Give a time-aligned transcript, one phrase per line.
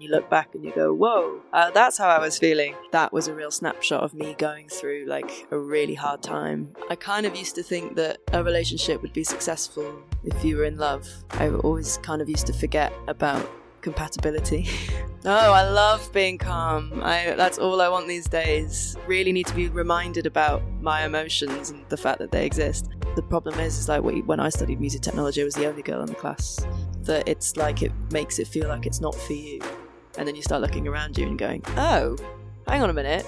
[0.00, 2.74] You look back and you go, whoa, uh, that's how I was feeling.
[2.90, 6.72] That was a real snapshot of me going through like a really hard time.
[6.88, 10.64] I kind of used to think that a relationship would be successful if you were
[10.64, 11.06] in love.
[11.32, 13.46] I always kind of used to forget about
[13.82, 14.68] compatibility.
[15.24, 17.02] oh, I love being calm.
[17.02, 18.96] I, that's all I want these days.
[19.06, 22.88] Really need to be reminded about my emotions and the fact that they exist.
[23.16, 26.00] The problem is, is like when I studied music technology, I was the only girl
[26.00, 26.64] in the class.
[27.02, 29.60] That it's like it makes it feel like it's not for you,
[30.18, 32.16] and then you start looking around you and going, "Oh,
[32.66, 33.26] hang on a minute,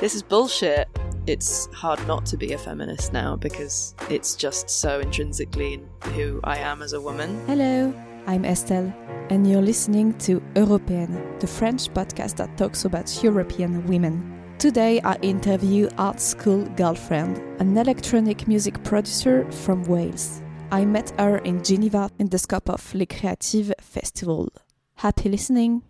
[0.00, 0.88] this is bullshit."
[1.26, 5.80] It's hard not to be a feminist now because it's just so intrinsically
[6.14, 7.42] who I am as a woman.
[7.46, 7.94] Hello.
[8.26, 8.92] I'm Estelle,
[9.30, 14.54] and you're listening to Européenne, the French podcast that talks about European women.
[14.58, 20.42] Today, I interview Art School Girlfriend, an electronic music producer from Wales.
[20.70, 24.48] I met her in Geneva in the scope of Les Creatives Festival.
[24.96, 25.82] Happy listening!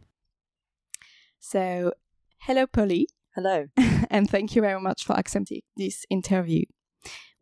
[1.47, 1.93] So,
[2.39, 3.07] hello, Polly.
[3.34, 3.66] Hello.
[4.11, 6.63] and thank you very much for accepting this interview.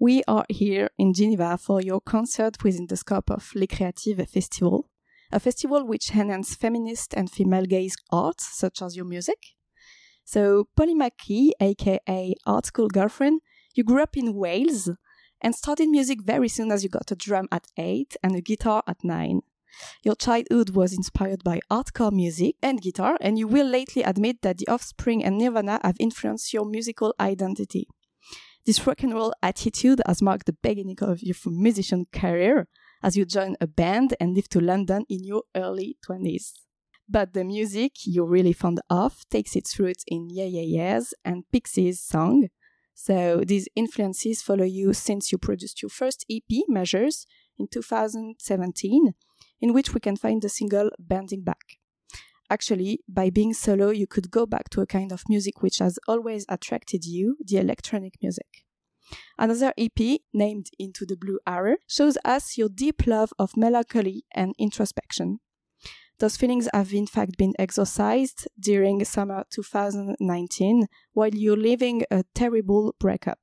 [0.01, 4.91] We are here in Geneva for your concert within the scope of Les Creatives Festival,
[5.31, 9.39] a festival which enhances feminist and female gaze arts, such as your music.
[10.25, 13.41] So, Polly Mackey, aka Art School Girlfriend,
[13.77, 14.91] you grew up in Wales
[15.41, 18.83] and started music very soon as you got a drum at 8 and a guitar
[18.89, 19.43] at 9.
[20.03, 24.59] Your childhood was inspired by hardcore music and guitar, and you will lately admit that
[24.59, 27.87] The Offspring and Nirvana have influenced your musical identity.
[28.64, 32.69] This rock and roll attitude has marked the beginning of your musician career
[33.03, 36.53] as you join a band and live to London in your early 20s.
[37.09, 41.42] But the music you're really fond of takes its roots in Yeah Yeah Yeahs and
[41.53, 42.48] Pixies song.
[42.95, 47.27] So these influences follow you since you produced your first EP, Measures,
[47.59, 49.14] in 2017,
[49.63, 51.79] in which we can find the single Bending Back.
[52.51, 55.99] Actually, by being solo, you could go back to a kind of music which has
[56.07, 58.65] always attracted you, the electronic music.
[59.39, 64.55] Another EP, named Into the Blue Hour, shows us your deep love of melancholy and
[64.59, 65.39] introspection.
[66.19, 72.95] Those feelings have in fact been exorcised during summer 2019 while you're living a terrible
[73.01, 73.41] breakup.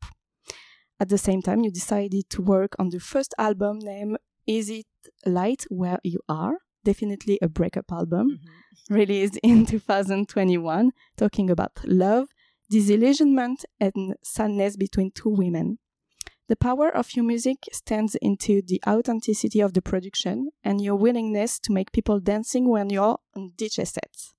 [1.00, 4.86] At the same time, you decided to work on the first album named It
[5.26, 6.58] Light Where You Are?
[6.84, 8.40] Definitely a breakup album.
[8.40, 12.28] Mm-hmm released in 2021, talking about love,
[12.70, 15.80] disillusionment, and sadness between two women.
[16.48, 21.60] The power of your music stands into the authenticity of the production and your willingness
[21.60, 24.34] to make people dancing when you're on DJ sets.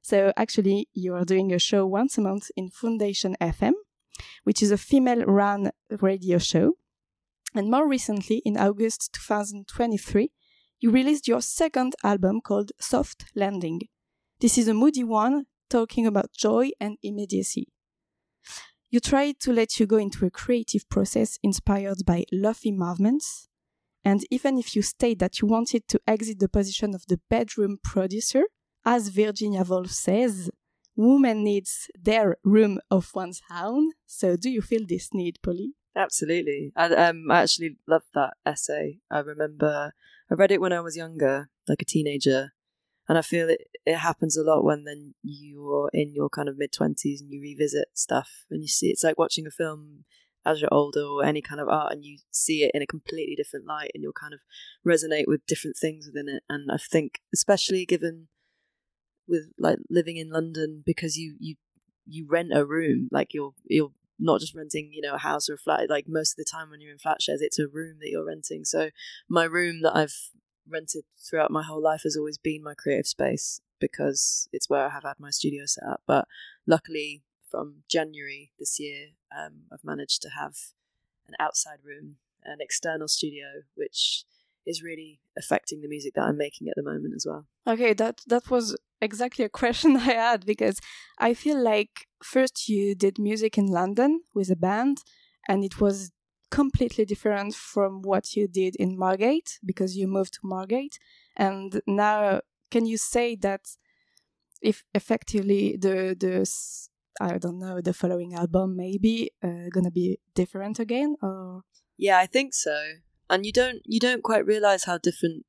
[0.00, 3.72] So actually, you are doing a show once a month in Foundation FM,
[4.44, 6.76] which is a female-run radio show.
[7.54, 10.30] And more recently, in August 2023,
[10.78, 13.80] you released your second album called Soft Landing.
[14.40, 17.68] This is a moody one talking about joy and immediacy.
[18.88, 23.48] You try to let you go into a creative process inspired by lovely movements.
[24.04, 27.78] And even if you state that you wanted to exit the position of the bedroom
[27.84, 28.44] producer,
[28.84, 30.50] as Virginia Woolf says,
[30.96, 33.90] woman needs their room of one's own.
[34.06, 35.74] So do you feel this need, Polly?
[35.96, 36.72] Absolutely.
[36.76, 39.00] I, um, I actually loved that essay.
[39.10, 39.92] I remember
[40.30, 42.52] I read it when I was younger, like a teenager,
[43.08, 46.56] and I feel it, it happens a lot when then you're in your kind of
[46.56, 50.04] mid twenties and you revisit stuff and you see it's like watching a film
[50.46, 53.34] as you're older or any kind of art and you see it in a completely
[53.34, 54.40] different light and you'll kind of
[54.86, 56.42] resonate with different things within it.
[56.48, 58.28] And I think especially given
[59.26, 61.56] with like living in London because you you
[62.06, 65.54] you rent a room like you're you're not just renting, you know, a house or
[65.54, 65.88] a flat.
[65.88, 68.26] Like most of the time when you're in flat shares, it's a room that you're
[68.26, 68.64] renting.
[68.64, 68.90] So
[69.28, 70.30] my room that I've
[70.68, 74.90] rented throughout my whole life has always been my creative space because it's where I
[74.90, 76.02] have had my studio set up.
[76.06, 76.26] But
[76.66, 80.54] luckily, from January this year, um, I've managed to have
[81.26, 84.24] an outside room, an external studio, which
[84.66, 87.46] is really affecting the music that I'm making at the moment as well.
[87.66, 90.80] Okay, that that was exactly a question I had because
[91.18, 94.98] I feel like first you did music in London with a band
[95.48, 96.10] and it was
[96.50, 100.98] completely different from what you did in Margate because you moved to Margate.
[101.36, 102.40] And now,
[102.70, 103.62] can you say that
[104.60, 106.50] if effectively the the
[107.20, 111.62] I don't know the following album maybe uh, gonna be different again or?
[111.96, 112.76] Yeah, I think so.
[113.28, 115.44] And you don't you don't quite realize how different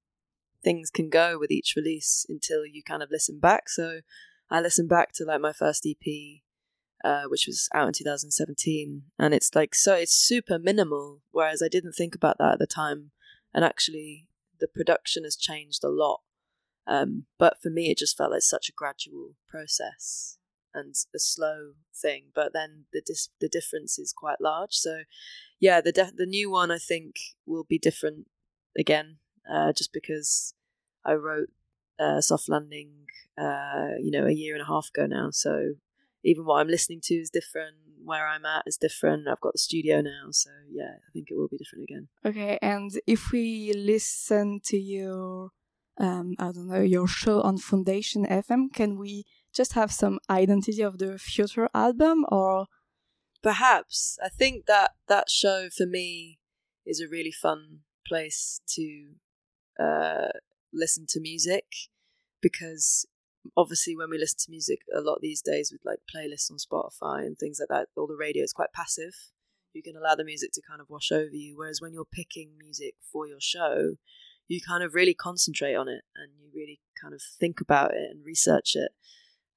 [0.63, 3.69] things can go with each release until you kind of listen back.
[3.69, 4.01] So
[4.49, 6.41] I listened back to like my first EP
[7.03, 11.21] uh, which was out in 2017, and it's like so it's super minimal.
[11.31, 13.11] Whereas I didn't think about that at the time,
[13.53, 14.27] and actually
[14.59, 16.21] the production has changed a lot.
[16.87, 20.37] Um, but for me, it just felt like such a gradual process
[20.73, 22.25] and a slow thing.
[22.35, 24.73] But then the dis- the difference is quite large.
[24.73, 25.03] So
[25.59, 27.15] yeah, the de- the new one I think
[27.45, 28.27] will be different
[28.77, 29.17] again,
[29.49, 30.53] uh, just because
[31.05, 31.49] I wrote
[31.99, 33.05] uh, Soft Landing,
[33.37, 35.29] uh, you know, a year and a half ago now.
[35.31, 35.73] So
[36.23, 37.75] even what I'm listening to is different.
[38.03, 39.27] Where I'm at is different.
[39.27, 42.07] I've got the studio now, so yeah, I think it will be different again.
[42.25, 45.51] Okay, and if we listen to your,
[45.99, 50.81] um, I don't know, your show on Foundation FM, can we just have some identity
[50.81, 52.65] of the future album, or
[53.43, 56.39] perhaps I think that that show for me
[56.87, 59.13] is a really fun place to
[59.79, 60.29] uh,
[60.73, 61.65] listen to music
[62.41, 63.05] because
[63.57, 67.25] obviously when we listen to music a lot these days with like playlists on Spotify
[67.25, 69.13] and things like that, all the radio is quite passive.
[69.73, 71.57] You can allow the music to kind of wash over you.
[71.57, 73.95] Whereas when you're picking music for your show,
[74.47, 78.11] you kind of really concentrate on it and you really kind of think about it
[78.11, 78.91] and research it.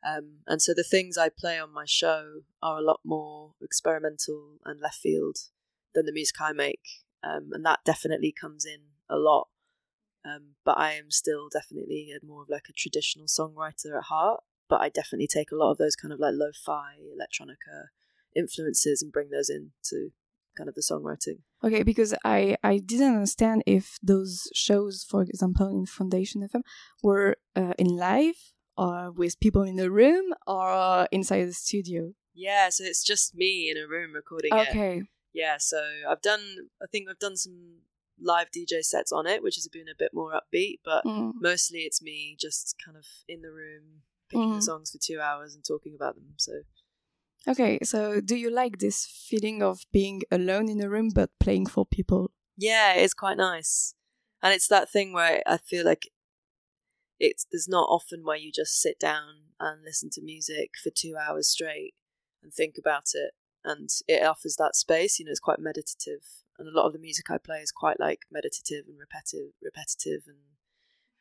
[0.06, 4.58] Um, and so the things I play on my show are a lot more experimental
[4.64, 5.36] and left field
[5.94, 6.82] than the music I make.
[7.24, 9.48] Um, and that definitely comes in a lot
[10.24, 14.42] um, but I am still definitely more of like a traditional songwriter at heart.
[14.68, 17.88] But I definitely take a lot of those kind of like lo-fi electronica
[18.34, 20.12] influences and bring those into
[20.56, 21.40] kind of the songwriting.
[21.62, 26.62] Okay, because I I didn't understand if those shows, for example, in Foundation FM,
[27.02, 32.12] were uh, in live or with people in the room or inside the studio.
[32.34, 34.62] Yeah, so it's just me in a room recording okay.
[34.62, 34.70] it.
[34.70, 35.02] Okay.
[35.32, 36.68] Yeah, so I've done.
[36.82, 37.82] I think I've done some
[38.20, 41.32] live DJ sets on it, which has been a bit more upbeat, but mm.
[41.40, 44.56] mostly it's me just kind of in the room picking mm.
[44.56, 46.34] the songs for two hours and talking about them.
[46.36, 46.52] So
[47.46, 51.66] Okay, so do you like this feeling of being alone in a room but playing
[51.66, 52.30] for people?
[52.56, 53.94] Yeah, it's quite nice.
[54.42, 56.08] And it's that thing where I feel like
[57.20, 61.16] it's there's not often where you just sit down and listen to music for two
[61.16, 61.94] hours straight
[62.42, 63.32] and think about it
[63.64, 66.22] and it offers that space, you know, it's quite meditative
[66.58, 70.22] and a lot of the music I play is quite like meditative and repetitive, repetitive
[70.26, 70.38] and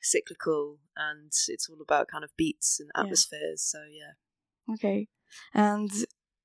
[0.02, 3.72] cyclical, and it's all about kind of beats and atmospheres.
[3.74, 3.80] Yeah.
[3.80, 4.74] So yeah.
[4.74, 5.08] Okay,
[5.54, 5.92] and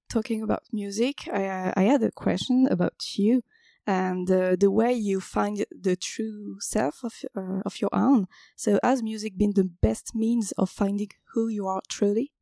[0.08, 3.42] talking about music, I I had a question about you
[3.88, 8.26] and uh, the way you find the true self of uh, of your own.
[8.54, 12.32] So, has music been the best means of finding who you are truly?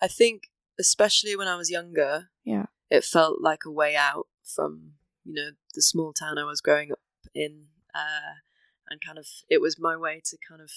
[0.00, 4.92] I think, especially when I was younger, yeah, it felt like a way out from
[5.28, 7.00] you know the small town I was growing up
[7.34, 8.40] in, uh,
[8.88, 10.70] and kind of it was my way to kind of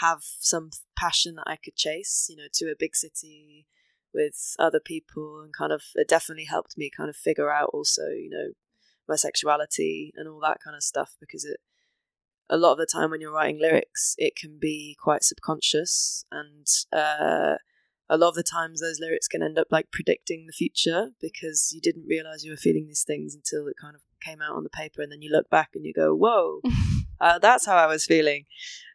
[0.00, 3.68] have some passion that I could chase, you know, to a big city
[4.12, 8.08] with other people, and kind of it definitely helped me kind of figure out also,
[8.08, 8.52] you know,
[9.08, 11.58] my sexuality and all that kind of stuff because it
[12.50, 16.66] a lot of the time when you're writing lyrics, it can be quite subconscious and
[16.92, 17.54] uh,
[18.14, 21.72] a lot of the times those lyrics can end up like predicting the future because
[21.74, 24.62] you didn't realize you were feeling these things until it kind of came out on
[24.62, 26.60] the paper and then you look back and you go whoa
[27.20, 28.44] uh, that's how i was feeling.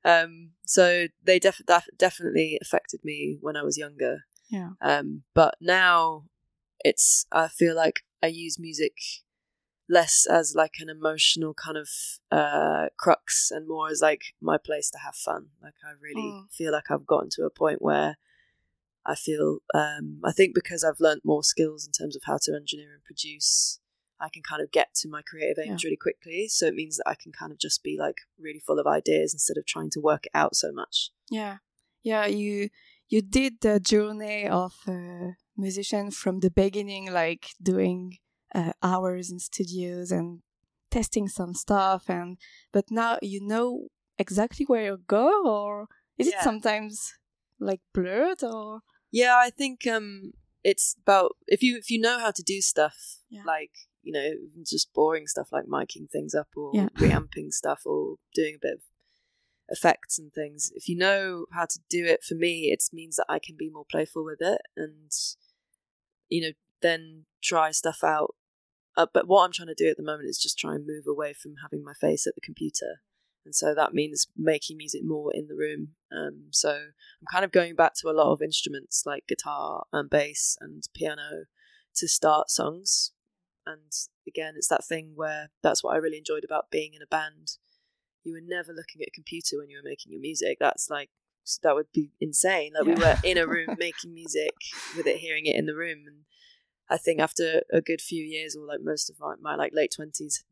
[0.06, 4.26] Um, so they def- def- definitely affected me when i was younger.
[4.50, 4.72] Yeah.
[4.82, 6.24] Um, but now
[6.86, 8.94] it's i feel like i use music
[9.90, 11.90] less as like an emotional kind of
[12.32, 15.48] uh, crux and more as like my place to have fun.
[15.62, 16.50] Like i really mm.
[16.52, 18.18] feel like i've gotten to a point where
[19.06, 22.56] I feel um, I think because I've learned more skills in terms of how to
[22.56, 23.80] engineer and produce,
[24.20, 25.88] I can kind of get to my creative aims yeah.
[25.88, 26.48] really quickly.
[26.48, 29.34] So it means that I can kind of just be like really full of ideas
[29.34, 31.12] instead of trying to work it out so much.
[31.30, 31.58] Yeah,
[32.04, 32.26] yeah.
[32.26, 32.70] You
[33.08, 38.18] you did the journey of a musician from the beginning, like doing
[38.54, 40.42] uh, hours in studios and
[40.92, 42.38] testing some stuff, and
[42.74, 43.88] but now you know
[44.18, 45.88] exactly where you go, or
[46.18, 46.40] is yeah.
[46.40, 47.14] it sometimes
[47.60, 50.32] like blurred or yeah i think um
[50.64, 53.42] it's about if you if you know how to do stuff yeah.
[53.46, 54.32] like you know
[54.66, 56.88] just boring stuff like miking things up or yeah.
[56.98, 58.82] reamping stuff or doing a bit of
[59.70, 63.26] effects and things if you know how to do it for me it means that
[63.30, 65.12] i can be more playful with it and
[66.28, 66.52] you know
[66.82, 68.36] then try stuff out
[68.98, 71.06] uh, but what i'm trying to do at the moment is just try and move
[71.08, 73.02] away from having my face at the computer
[73.46, 75.90] and so that means making music more in the room.
[76.12, 80.10] Um, so I'm kind of going back to a lot of instruments like guitar and
[80.10, 81.46] bass and piano
[81.96, 83.12] to start songs.
[83.66, 83.92] And
[84.28, 87.58] again, it's that thing where that's what I really enjoyed about being in a band.
[88.24, 90.58] You were never looking at a computer when you were making your music.
[90.60, 91.10] That's like
[91.64, 92.74] that would be insane.
[92.78, 92.94] Like yeah.
[92.94, 94.54] we were in a room making music
[94.96, 96.26] with it, hearing it in the room, and
[96.90, 99.94] I think after a good few years, or like most of my, my like late
[99.96, 100.44] twenties,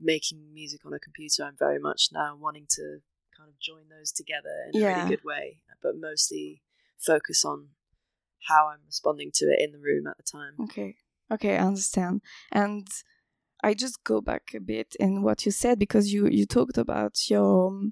[0.00, 2.98] making music on a computer, I'm very much now wanting to
[3.36, 6.62] kind of join those together in a really good way, but mostly
[6.98, 7.68] focus on
[8.48, 10.54] how I'm responding to it in the room at the time.
[10.62, 10.96] Okay.
[11.32, 12.22] Okay, I understand.
[12.50, 12.88] And
[13.62, 17.28] I just go back a bit in what you said because you you talked about
[17.28, 17.90] your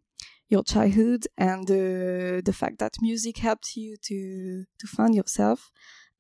[0.49, 5.71] your childhood and the the fact that music helped you to to find yourself.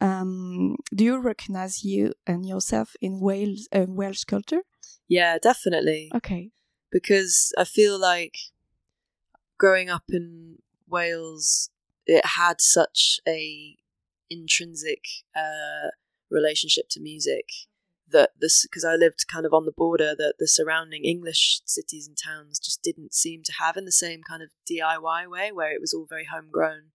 [0.01, 4.63] Um, do you recognize you and yourself in Wales uh, Welsh culture?
[5.09, 6.11] Yeah, definitely.
[6.15, 6.51] Okay.
[6.91, 8.37] because I feel like
[9.59, 11.71] growing up in Wales,
[12.07, 13.77] it had such a
[14.31, 15.05] intrinsic
[15.37, 15.91] uh,
[16.31, 17.45] relationship to music
[18.11, 22.07] that this because I lived kind of on the border that the surrounding English cities
[22.07, 25.73] and towns just didn't seem to have in the same kind of DIY way where
[25.73, 26.93] it was all very homegrown,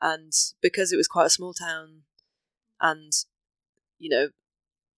[0.00, 2.02] and because it was quite a small town,
[2.80, 3.12] and
[3.98, 4.28] you know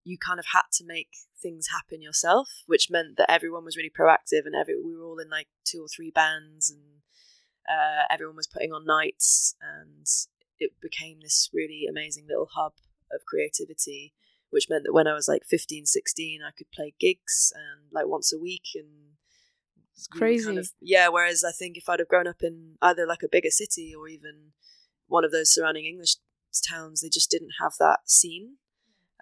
[0.04, 1.09] you kind of had to make
[1.40, 5.18] things happen yourself, which meant that everyone was really proactive and every we were all
[5.18, 6.80] in like two or three bands and
[7.68, 10.06] uh, everyone was putting on nights and
[10.59, 12.73] it became this really amazing little hub
[13.12, 14.12] of creativity
[14.50, 18.06] which meant that when I was like 15 16 I could play gigs and like
[18.06, 19.14] once a week and
[19.97, 20.44] It's crazy.
[20.44, 23.28] kind of- yeah whereas I think if I'd have grown up in either like a
[23.30, 24.52] bigger city or even
[25.06, 26.16] one of those surrounding English
[26.68, 28.56] towns they just didn't have that scene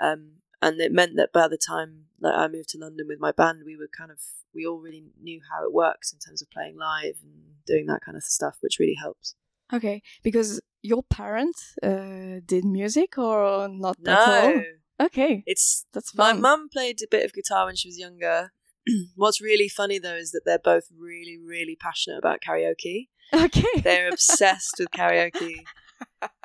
[0.01, 3.33] um, and it meant that by the time like I moved to London with my
[3.33, 4.19] band, we were kind of
[4.55, 7.33] we all really knew how it works in terms of playing live and
[7.67, 9.35] doing that kind of stuff, which really helps.
[9.73, 14.55] Okay, because your parents uh, did music or not at No,
[15.01, 15.07] all?
[15.07, 16.41] Okay, it's that's my fun.
[16.41, 18.53] mum played a bit of guitar when she was younger.
[19.15, 23.09] What's really funny though is that they're both really, really passionate about karaoke.
[23.33, 23.81] Okay.
[23.85, 25.63] They're obsessed with karaoke.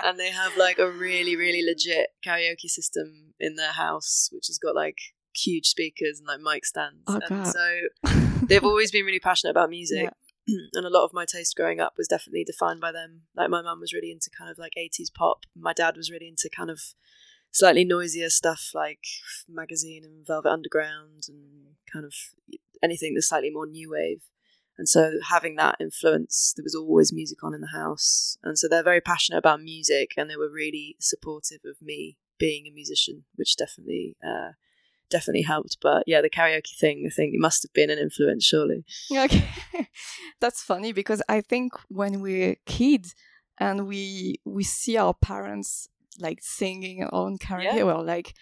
[0.03, 4.57] And they have like a really, really legit karaoke system in their house, which has
[4.57, 4.97] got like
[5.35, 7.03] huge speakers and like mic stands.
[7.07, 7.47] Oh, and God.
[7.47, 7.79] so
[8.47, 10.09] they've always been really passionate about music.
[10.47, 13.21] and a lot of my taste growing up was definitely defined by them.
[13.35, 15.39] Like my mum was really into kind of like 80s pop.
[15.55, 16.79] My dad was really into kind of
[17.51, 19.05] slightly noisier stuff like
[19.47, 22.13] Magazine and Velvet Underground and kind of
[22.83, 24.21] anything that's slightly more new wave.
[24.77, 28.37] And so having that influence, there was always music on in the house.
[28.43, 32.67] And so they're very passionate about music and they were really supportive of me being
[32.67, 34.51] a musician, which definitely uh,
[35.09, 35.77] definitely helped.
[35.81, 38.83] But yeah, the karaoke thing, I think it must have been an influence, surely.
[39.11, 39.47] Okay,
[40.41, 43.15] that's funny because I think when we're kids
[43.57, 45.87] and we we see our parents
[46.19, 47.83] like singing on karaoke, Yeah.
[47.83, 48.33] we're like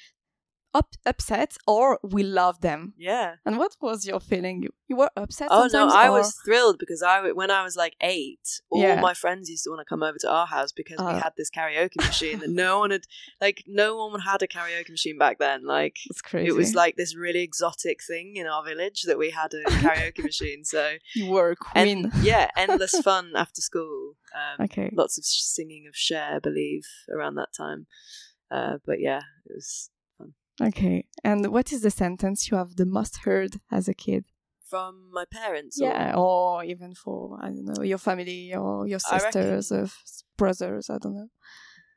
[0.74, 2.94] up, upset or we love them.
[2.98, 3.36] Yeah.
[3.46, 4.63] And what was your feeling?
[4.63, 5.50] You, you were upset.
[5.51, 9.00] Oh no, I or- was thrilled because I when I was like eight, all Yeah.
[9.00, 11.20] my friends used to want to come over to our house because we Oh.
[11.20, 13.03] had this karaoke machine that no one had
[13.39, 15.65] like no one had a karaoke machine back then.
[15.65, 16.48] Like It's crazy.
[16.48, 20.24] it was like this really exotic thing in our village that we had a karaoke
[20.24, 20.63] machine.
[20.65, 22.06] So you were a queen.
[22.06, 24.13] and yeah, endless fun after school.
[24.34, 24.89] Um, okay.
[24.94, 27.86] Lots of singing of Cher, I believe, around that time.
[28.50, 29.89] Uh, but yeah, it was
[30.62, 31.05] Okay.
[31.24, 34.25] And what is the sentence you have the most heard as a kid?
[34.74, 35.77] from my parents.
[35.79, 39.88] Yeah, or even for I don't know your family or your sisters or
[40.36, 40.89] brothers.
[40.89, 41.29] I don't know.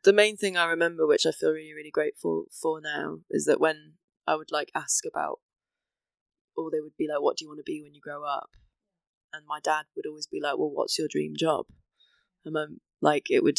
[0.04, 3.60] the main thing I remember, which I feel really, really grateful for now, is that
[3.60, 3.94] when
[4.26, 5.40] I would like ask about,
[6.54, 8.50] or they would be like, "What do you want to be when you grow up?"
[9.32, 11.66] and my dad would always be like, "Well, what's your dream job?"
[12.44, 13.58] And I'm like, it would.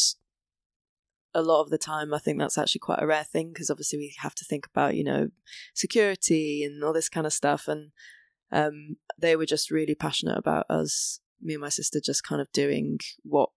[1.37, 3.99] A lot of the time, I think that's actually quite a rare thing because obviously
[3.99, 5.29] we have to think about you know
[5.73, 7.91] security and all this kind of stuff, and
[8.51, 12.51] um, they were just really passionate about us, me and my sister, just kind of
[12.51, 13.49] doing what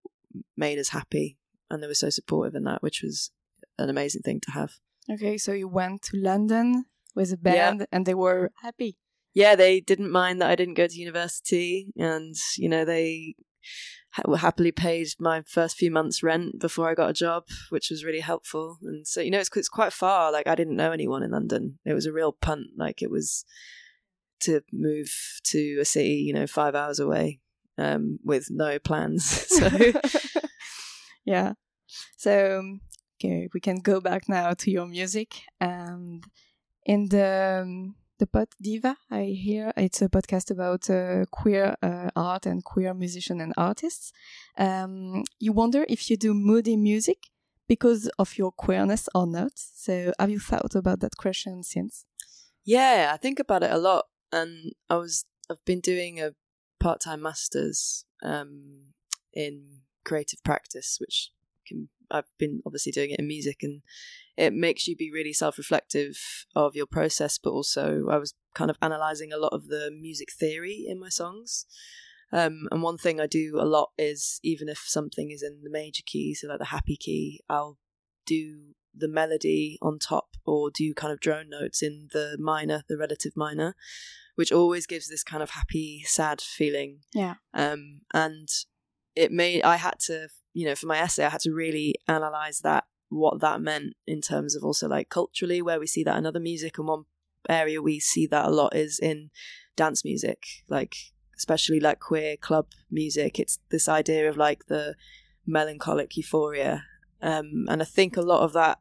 [0.57, 1.39] made us happy
[1.71, 3.31] and they were so supportive in that, which was
[3.79, 4.73] an amazing thing to have.
[5.11, 6.85] Okay, so you went to London
[7.15, 7.71] with a Yeah.
[7.71, 8.97] band, and they were happy.
[9.33, 13.37] Yeah, they didn't mind that I didn't go to university, and you know they
[14.13, 18.21] happily paid my first few months' rent before I got a job, which was really
[18.21, 18.79] helpful.
[18.83, 20.33] And so you know it's it's quite far.
[20.33, 21.79] Like I didn't know anyone in London.
[21.85, 22.69] It was a real punt.
[22.77, 23.45] Like it was
[24.41, 25.13] to move
[25.45, 27.41] to a city, you know, five hours away
[27.79, 29.25] um, with no plans.
[29.49, 29.69] so
[31.25, 31.55] yeah.
[32.17, 32.79] So
[33.19, 36.25] okay, we can go back now to your music and
[36.85, 42.11] in the um, the pod diva I hear it's a podcast about uh, queer uh,
[42.15, 44.13] art and queer musician and artists.
[44.59, 47.19] Um, you wonder if you do moody music
[47.67, 49.53] because of your queerness or not.
[49.57, 52.05] So have you thought about that question since?
[52.65, 56.35] Yeah, I think about it a lot, and I was I've been doing a
[56.79, 58.93] part time masters um,
[59.33, 61.31] in creative practice, which
[61.67, 63.83] can I've been obviously doing it in music, and
[64.37, 66.19] it makes you be really self reflective
[66.55, 70.29] of your process, but also I was kind of analyzing a lot of the music
[70.33, 71.67] theory in my songs.
[72.33, 75.71] Um, and one thing I do a lot is even if something is in the
[75.71, 77.79] major key, so like the happy key, I'll
[78.25, 82.97] do the melody on top or do kind of drone notes in the minor, the
[82.97, 83.75] relative minor,
[84.35, 87.01] which always gives this kind of happy, sad feeling.
[87.13, 87.35] Yeah.
[87.55, 88.49] Um, and
[89.15, 92.61] it made I had to, you know, for my essay, I had to really analyze
[92.61, 96.27] that what that meant in terms of also like culturally where we see that in
[96.27, 96.79] other music.
[96.79, 97.05] And one
[97.49, 99.31] area we see that a lot is in
[99.77, 100.95] dance music like
[101.41, 103.39] especially like queer club music.
[103.39, 104.95] It's this idea of like the
[105.47, 106.85] melancholic euphoria.
[107.23, 108.79] Um, and i think a lot of that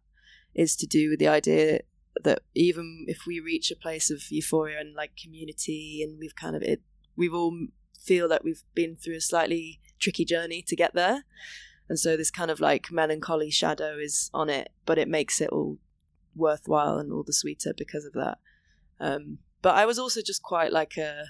[0.56, 1.82] is to do with the idea
[2.24, 6.56] that even if we reach a place of euphoria and like community and we've kind
[6.56, 6.82] of it
[7.18, 7.54] we've all
[8.02, 11.26] feel that we've been through a slightly tricky journey to get there.
[11.88, 15.50] And so this kind of like melancholy shadow is on it but it makes it
[15.50, 15.78] all
[16.36, 18.38] worthwhile and all the sweeter because of that.
[19.00, 21.26] Um, but i was also just quite like a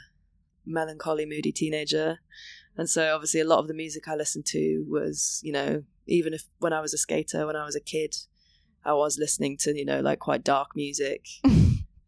[0.65, 2.19] melancholy moody teenager.
[2.77, 6.33] And so obviously a lot of the music i listened to was you know even
[6.33, 8.15] if when i was a skater when i was a kid
[8.85, 11.25] i was listening to you know like quite dark music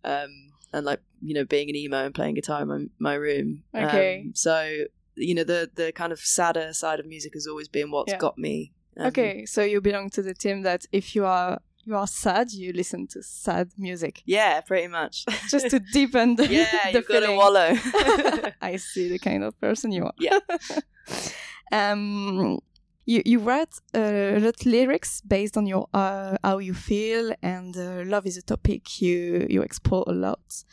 [0.03, 3.63] um, and like you know being an emo and playing guitar in my, my room.
[3.75, 4.23] Okay.
[4.25, 7.91] um, so you know the the kind of sadder side of music has always been
[7.91, 8.17] what's Yeah.
[8.17, 11.95] got me um, okay, so you belong to the team that if you are you
[11.95, 16.65] are sad, you listen to sad music yeah pretty much just to deepen the, yeah
[16.91, 17.37] the you've got to feeling.
[17.37, 17.73] wallow
[18.61, 20.13] I see the kind of person you are.
[20.19, 20.39] Yeah.
[21.71, 22.59] um,
[23.05, 28.03] you you write a lot lyrics based on your uh, how you feel, and uh,
[28.05, 30.63] love is a topic you you explore a lot.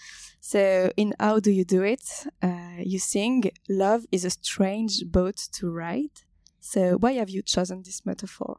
[0.48, 2.26] So in how do you do it?
[2.42, 6.22] Uh, you sing love is a strange boat to ride.
[6.58, 8.56] So why have you chosen this metaphor?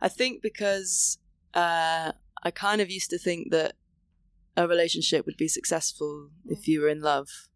[0.00, 1.18] I think because
[1.54, 2.12] uh,
[2.44, 3.72] I kind of used to think that
[4.56, 7.48] a relationship would be successful if you were in love.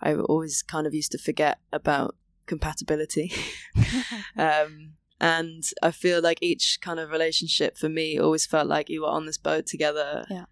[0.00, 2.16] I always kind of used to forget about
[2.46, 3.30] compatibility.
[4.36, 9.02] um, and I feel like each kind of relationship for me always felt like you
[9.02, 10.26] were on this boat together.
[10.28, 10.46] Yeah.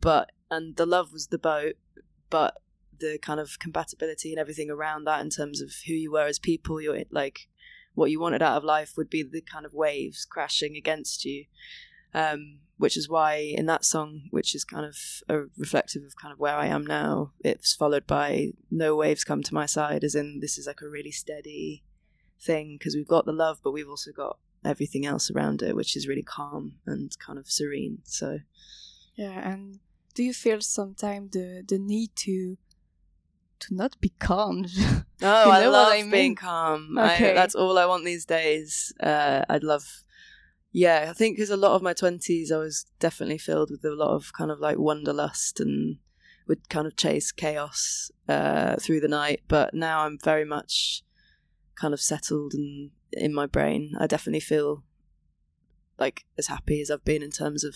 [0.00, 1.74] But, and the love was the boat,
[2.30, 2.60] but
[2.98, 6.38] the kind of compatibility and everything around that in terms of who you were as
[6.38, 7.48] people, you're like,
[7.94, 11.46] what you wanted out of life would be the kind of waves crashing against you.
[12.14, 14.96] Um, which is why in that song, which is kind of
[15.28, 19.42] a reflective of kind of where I am now, it's followed by "No waves come
[19.42, 21.84] to my side," as in this is like a really steady
[22.40, 25.96] thing because we've got the love, but we've also got everything else around it, which
[25.96, 27.98] is really calm and kind of serene.
[28.04, 28.40] So
[29.14, 29.80] Yeah, and
[30.16, 32.56] do you feel sometimes the the need to
[33.60, 34.66] to not be calm?
[35.22, 36.10] Oh, I love I mean?
[36.10, 36.98] being calm.
[36.98, 37.32] I, Okay.
[37.32, 38.92] that's all I want these days.
[39.00, 40.02] Uh, I'd love,
[40.72, 43.94] yeah, I think because a lot of my 20s, I was definitely filled with a
[43.94, 45.96] lot of kind of like wanderlust and
[46.46, 49.40] would kind of chase chaos uh, through the night.
[49.48, 51.02] But now I'm very much
[51.80, 53.94] kind of settled and in my brain.
[53.98, 54.84] I definitely feel
[55.98, 57.74] like as happy as I've been in terms of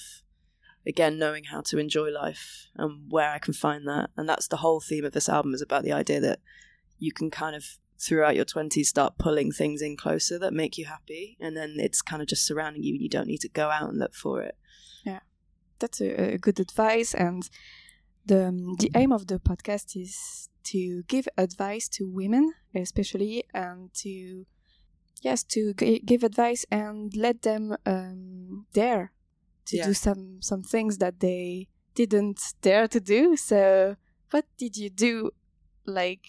[0.86, 4.10] again knowing how to enjoy life and where I can find that.
[4.16, 6.40] And that's the whole theme of this album is about the idea that
[6.98, 7.64] you can kind of
[7.98, 12.00] throughout your 20s start pulling things in closer that make you happy and then it's
[12.00, 14.40] kind of just surrounding you and you don't need to go out and look for
[14.42, 14.56] it
[15.04, 15.20] Yeah.
[15.78, 17.50] that's a, a good advice and
[18.24, 23.92] the um, the aim of the podcast is to give advice to women especially and
[23.94, 24.46] to
[25.20, 29.12] yes to g- give advice and let them um, dare
[29.70, 29.86] to Yeah.
[29.88, 33.36] do some some things that they didn't dare to do.
[33.36, 33.96] So
[34.32, 35.30] what did you do
[35.86, 36.26] like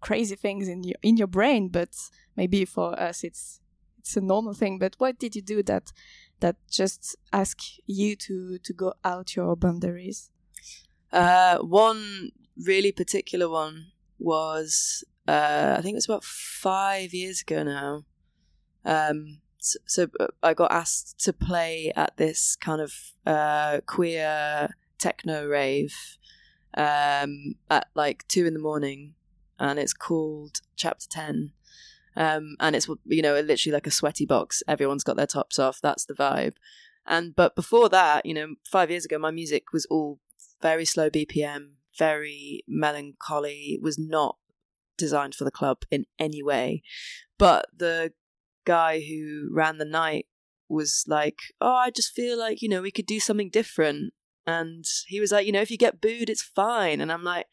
[0.00, 1.68] crazy things in your in your brain?
[1.68, 1.90] But
[2.36, 3.60] maybe for us it's
[3.98, 4.78] it's a normal thing.
[4.78, 5.92] But what did you do that
[6.40, 10.30] that just ask you to to go out your boundaries?
[11.12, 17.62] Uh, one really particular one was uh, i think it was about five years ago
[17.62, 18.04] now.
[18.84, 19.40] Um,
[19.86, 22.92] so, uh, i got asked to play at this kind of
[23.26, 26.18] uh, queer techno rave
[26.76, 29.14] um, at like two in the morning
[29.58, 31.52] and it's called chapter 10
[32.16, 34.62] um, and it's you know literally like a sweaty box.
[34.68, 35.80] Everyone's got their tops off.
[35.82, 36.54] That's the vibe.
[37.06, 40.20] And but before that you know five years ago my music was all
[40.62, 44.36] very slow bpm very melancholy was not
[44.96, 46.82] designed for the club in any way.
[47.38, 48.12] But the
[48.64, 50.26] guy who ran the night
[50.68, 54.12] was like oh i just feel like you know we could do something different
[54.46, 57.46] and he was like you know if you get booed it's fine and i'm like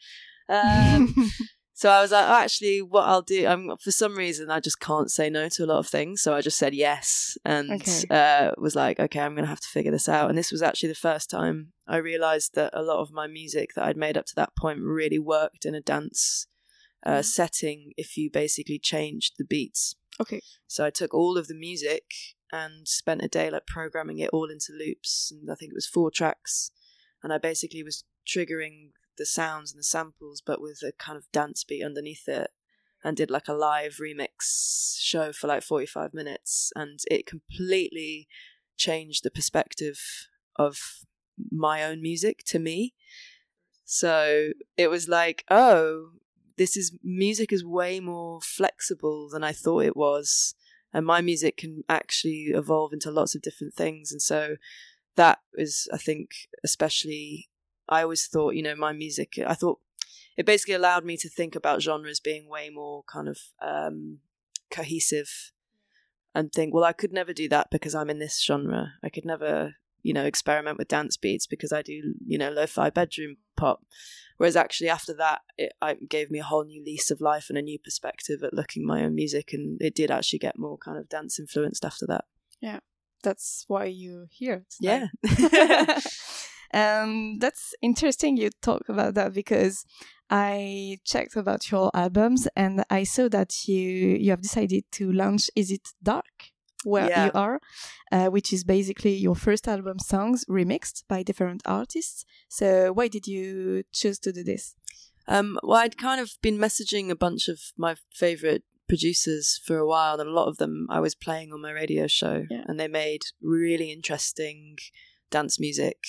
[0.50, 1.16] um,
[1.74, 4.80] so I was like, oh, actually, what I'll do, I'm for some reason I just
[4.80, 8.06] can't say no to a lot of things, so I just said yes, and Okay.
[8.10, 10.30] uh, was like, okay, I'm gonna have to figure this out.
[10.30, 13.70] And this was actually the first time I realized that a lot of my music
[13.76, 16.48] that I'd made up to that point really worked in a dance
[17.06, 17.26] uh, Mhm.
[17.26, 19.96] setting if you basically changed the beats.
[20.22, 20.42] Okay.
[20.68, 22.04] So I took all of the music
[22.52, 25.88] and spent a day like programming it all into loops, and I think it was
[25.88, 26.72] four tracks.
[27.24, 31.32] And I basically was triggering the sounds and the samples, but with a kind of
[31.32, 32.52] dance beat underneath it,
[33.04, 38.28] and did like a live remix show for like forty five minutes, and it completely
[38.78, 40.00] changed the perspective
[40.56, 40.78] of
[41.52, 42.94] my own music to me.
[43.86, 46.12] So it was like, oh,
[46.62, 50.54] this is music is way more flexible than I thought it was.
[50.94, 54.12] And my music can actually evolve into lots of different things.
[54.12, 54.58] And so
[55.16, 56.30] that is, I think,
[56.64, 57.50] especially,
[57.90, 59.80] I always thought, you know, my music, I thought
[60.38, 64.20] it basically allowed me to think about genres being way more kind of um,
[64.70, 65.52] cohesive
[66.36, 68.94] and think, well, I could never do that because I'm in this genre.
[69.04, 72.66] I could never, you know, experiment with dance beats because I do, you know, lo
[72.68, 73.86] fi bedroom pop.
[74.38, 77.58] Whereas actually after that, it, it gave me a whole new lease of life and
[77.58, 80.98] a new perspective at looking my own music, and it did actually get more kind
[80.98, 82.26] of dance influenced after that.
[82.60, 82.80] Yeah,
[83.24, 84.66] that's why you're here.
[84.80, 86.04] Yeah, tonight.
[86.74, 89.86] um, that's interesting you talk about that because
[90.30, 93.78] I checked about your albums and I saw that you
[94.20, 96.51] you have decided to launch Is It Dark?
[96.84, 97.26] Where Yeah.
[97.26, 97.60] you are,
[98.12, 102.26] uh, which is basically your first album songs remixed by different artists.
[102.50, 104.76] So why did you choose to do this?
[105.28, 109.88] Um, well, I'd kind of been messaging a bunch of my favorite producers for a
[109.88, 112.64] while, and a lot of them I was playing on my radio show, Yeah.
[112.68, 114.78] and they made really interesting
[115.30, 116.00] dance music,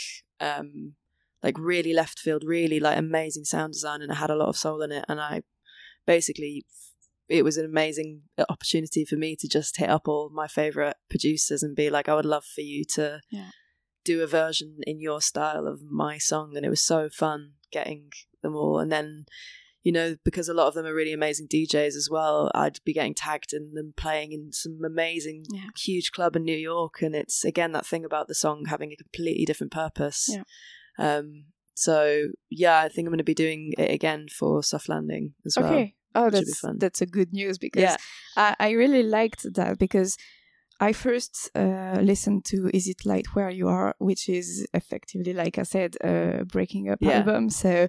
[0.40, 0.94] um,
[1.42, 4.56] like really left field, really like amazing sound design, and it had a lot of
[4.56, 5.04] soul in it.
[5.08, 5.42] And I
[6.06, 6.64] basically,
[7.32, 11.62] it was an amazing opportunity for me to just hit up all my favorite producers
[11.62, 13.50] and be like, I would love for you to Yeah.
[14.04, 18.10] do a version in your style of my song, and it was so fun getting
[18.42, 18.78] them all.
[18.78, 19.24] And then,
[19.82, 22.92] you know, because a lot of them are really amazing DJs as well, I'd be
[22.92, 25.68] getting tagged in them playing in some amazing, Yeah.
[25.76, 27.00] huge club in New York.
[27.02, 30.28] And it's again that thing about the song having a completely different purpose.
[30.28, 30.42] Yeah.
[30.98, 31.46] Um.
[31.74, 35.56] So yeah, I think I'm going to be doing it again for Soft Landing as
[35.56, 35.72] well.
[35.72, 35.94] Okay.
[36.14, 37.96] Oh, that's that's a good news because Yeah.
[38.36, 40.16] I, I really liked that because
[40.80, 45.58] I first uh, listened to "Is It Light Where You Are," which is effectively, like
[45.58, 47.18] I said, a breaking up Yeah.
[47.18, 47.50] album.
[47.50, 47.88] So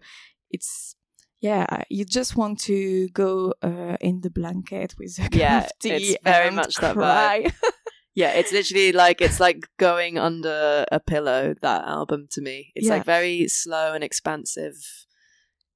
[0.52, 0.96] it's
[1.42, 5.72] yeah, you just want to go uh, in the blanket with a cup Yeah, of
[5.80, 7.52] tea very and much that cry.
[8.16, 11.56] Yeah, it's literally like it's like going under a pillow.
[11.62, 12.94] That album to me, it's Yeah.
[12.98, 14.76] like very slow and expansive,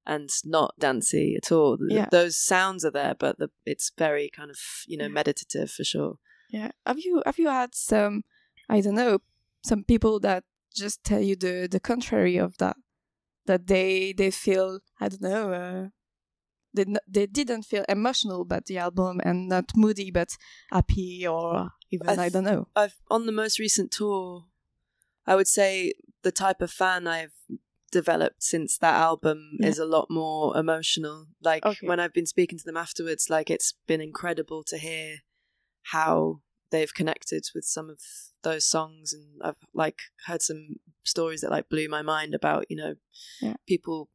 [0.08, 1.78] and not dancey at all.
[1.89, 2.08] Yeah.
[2.10, 6.17] Those sounds are there, but the, it's very kind of you know meditative for sure.
[6.50, 6.72] Yeah.
[6.86, 8.24] Have you have you had some
[8.70, 9.20] I don't know,
[9.63, 12.78] some people that just tell you the the contrary of that?
[13.46, 15.88] That they they feel I don't know, uh,
[16.74, 20.38] they they didn't feel emotional about the album and not moody but
[20.72, 22.67] happy or even I I, don't know.
[22.76, 24.46] I've on the most recent tour,
[25.26, 25.93] I would say
[26.24, 27.34] the type of fan I've
[27.91, 29.67] developed since that album Yeah.
[29.67, 31.28] is a lot more emotional.
[31.41, 31.88] Like Okay.
[31.88, 35.17] when I've been speaking to them afterwards, like it's been incredible to hear
[35.84, 38.00] how they've connected with some of
[38.43, 42.76] those songs and I've like heard some stories that like blew my mind about, you
[42.76, 42.95] know,
[43.41, 43.56] Yeah.
[43.67, 44.10] people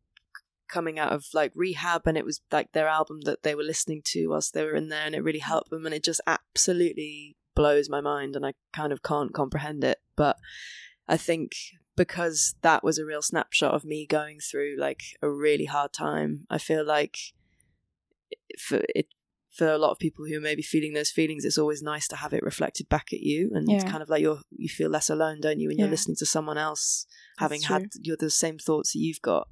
[0.68, 4.00] coming out of like rehab and it was like their album that they were listening
[4.04, 7.36] to whilst they were in there and it really helped them and it just absolutely
[7.54, 10.38] blows my mind and I kind of can't comprehend it but
[11.06, 11.52] I think
[11.96, 16.46] because that was a real snapshot of me going through like a really hard time
[16.50, 17.16] I feel like
[18.58, 19.06] for it
[19.50, 22.16] for a lot of people who are maybe feeling those feelings it's always nice to
[22.16, 23.74] have it reflected back at you and Yeah.
[23.76, 25.84] it's kind of like you're you feel less alone don't you when Yeah.
[25.84, 27.06] you're listening to someone else
[27.38, 29.46] having had you're the same thoughts that you've got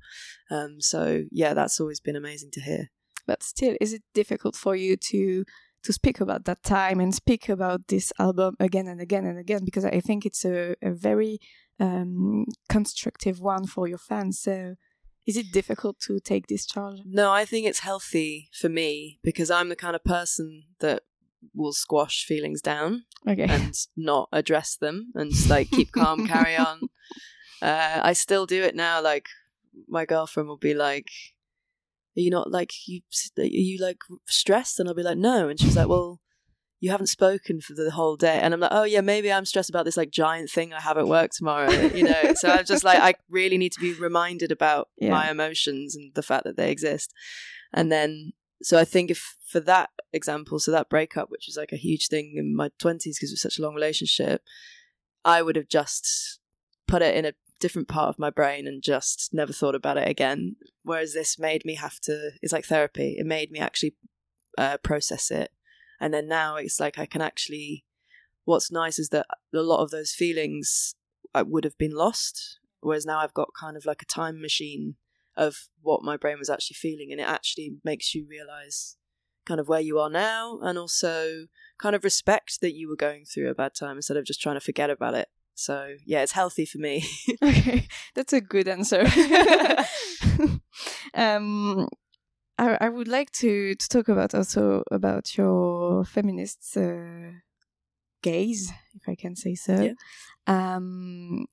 [0.50, 2.90] um so yeah that's always been amazing to hear
[3.26, 5.44] But still, is it difficult for you to
[5.86, 9.62] to speak about that time and speak about this album again and again and again?
[9.64, 11.38] Because I think it's a, a very
[11.80, 14.38] um, constructive one for your fans.
[14.40, 14.76] So,
[15.26, 16.98] is it difficult to take this charge?
[17.04, 21.02] No, I think it's healthy for me because I'm the kind of person that
[21.54, 23.46] will squash feelings down Okay.
[23.48, 26.90] and not address them and just like keep calm, carry on.
[27.62, 29.02] Uh, I still do it now.
[29.02, 29.26] Like
[29.88, 31.10] my girlfriend will be like,
[32.16, 33.00] "Are you not like you?
[33.38, 36.20] Are you like stressed?" And I'll be like, "No," and she's like, "Well."
[36.80, 39.68] You haven't spoken for the whole day, and I'm like, oh yeah, maybe I'm stressed
[39.68, 42.32] about this like giant thing I have at work tomorrow, you know.
[42.34, 45.10] so I'm just like, I really need to be reminded about Yeah.
[45.10, 47.12] my emotions and the fact that they exist,
[47.72, 51.72] and then so I think if for that example, so that breakup, which was like
[51.72, 54.42] a huge thing in my twenties because it was such a long relationship,
[55.24, 56.38] I would have just
[56.88, 60.08] put it in a different part of my brain and just never thought about it
[60.08, 60.56] again.
[60.82, 62.30] Whereas this made me have to.
[62.40, 63.16] It's like therapy.
[63.18, 63.96] It made me actually
[64.56, 65.50] uh, process it,
[66.00, 67.84] and then now it's like I can actually.
[68.46, 70.94] What's nice is that a lot of those feelings
[71.34, 74.96] I would have been lost, whereas now I've got kind of like a time machine
[75.36, 78.96] of what my brain was actually feeling, and it actually makes you realize
[79.46, 81.46] kind of where you are now, and also
[81.78, 84.56] kind of respect that you were going through a bad time instead of just trying
[84.56, 85.28] to forget about it.
[85.54, 87.04] So yeah, it's healthy for me.
[87.42, 89.04] okay, that's a good answer.
[91.14, 91.88] um,
[92.60, 97.30] I, I would like to, to talk about also about your feminist uh,
[98.22, 99.80] gaze, if I can say so.
[99.80, 99.94] Yeah.
[100.46, 101.46] Um,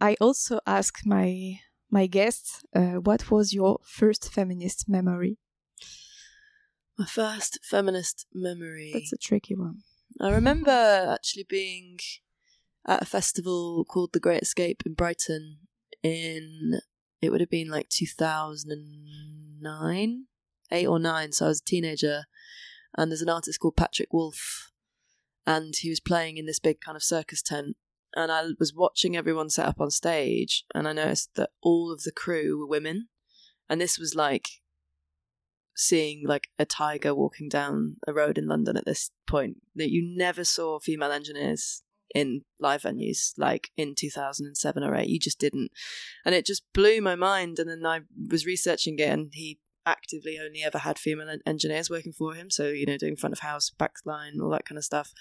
[0.00, 5.38] I also ask my my guests, uh, what was your first feminist memory?
[6.98, 8.90] My first feminist memory.
[8.92, 9.82] That's a tricky one.
[10.20, 10.70] I remember
[11.14, 12.00] actually being
[12.86, 15.58] at a festival called The Great Escape in Brighton
[16.02, 16.80] in
[17.22, 20.26] it would have been like 2009
[20.70, 22.24] 8 or 9 so I was a teenager
[22.96, 24.72] and there's an artist called Patrick Wolf
[25.46, 27.76] and he was playing in this big kind of circus tent
[28.14, 32.02] and I was watching everyone set up on stage and I noticed that all of
[32.02, 33.08] the crew were women
[33.68, 34.48] and this was like
[35.76, 40.02] seeing like a tiger walking down a road in London at this point that you
[40.04, 41.82] never saw female engineers
[42.14, 45.70] in live venues like in 2007 or 8 you just didn't.
[46.24, 50.38] And it just blew my mind and then I was researching it and he actively
[50.38, 53.70] only ever had female engineers working for him so you know doing front of house
[53.78, 55.12] backline all that kind of stuff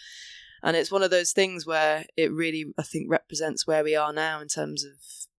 [0.62, 4.14] and it's one of those things where it really i think represents where we are
[4.14, 4.92] now in terms of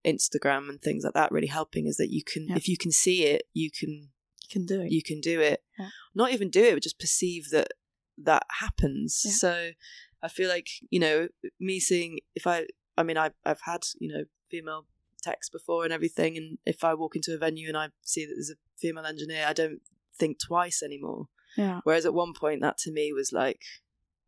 [0.05, 2.57] instagram and things like that really helping is that you can yeah.
[2.57, 4.09] if you can see it you can
[4.43, 5.89] you can do it you can do it yeah.
[6.15, 7.69] not even do it but just perceive that
[8.17, 9.33] that happens yeah.
[9.33, 9.71] so
[10.23, 11.29] i feel like you know
[11.59, 14.87] me seeing if i i mean I, i've had you know female
[15.21, 18.35] techs before and everything and if i walk into a venue and i see that
[18.35, 19.81] there's a female engineer i don't
[20.21, 21.27] think twice anymore.
[21.57, 21.81] Yeah.
[21.83, 23.63] Whereas at one point that to me was like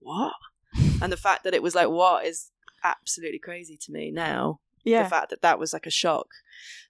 [0.01, 0.33] what?
[1.03, 2.25] And the fact that it was like what?
[2.25, 2.51] is
[2.83, 4.59] absolutely crazy to me now.
[4.85, 5.05] Yeah.
[5.05, 6.29] the fact that that was like a shock.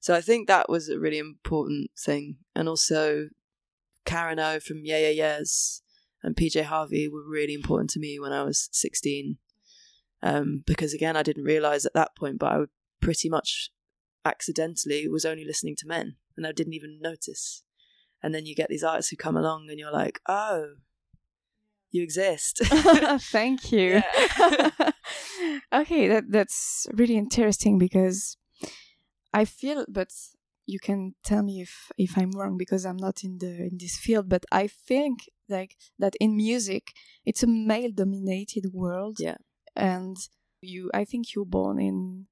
[0.00, 2.36] So i think that was a really important thing.
[2.54, 3.28] And also
[4.04, 5.80] karen o from yeah yeah yeahs
[6.24, 9.36] and pj harvey were really important to me when i was 16
[10.24, 12.58] um, because again i didn't realize at that point but i
[13.00, 13.70] pretty much
[14.24, 17.62] accidentally was only listening to men and i didn't even notice
[18.22, 20.74] and then you get these artists who come along and you're like oh
[21.92, 22.60] you exist.
[22.64, 24.02] Thank you.
[25.72, 28.36] okay, that that's really interesting because
[29.32, 30.08] I feel, but
[30.66, 33.96] you can tell me if if I'm wrong because I'm not in the in this
[33.98, 34.28] field.
[34.28, 36.92] But I think like that in music,
[37.26, 39.18] it's a male dominated world.
[39.20, 39.36] Yeah,
[39.76, 40.16] and
[40.62, 42.26] you, I think you're born in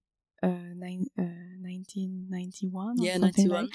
[0.49, 1.23] nine, uh,
[1.61, 3.69] 1991 yeah 91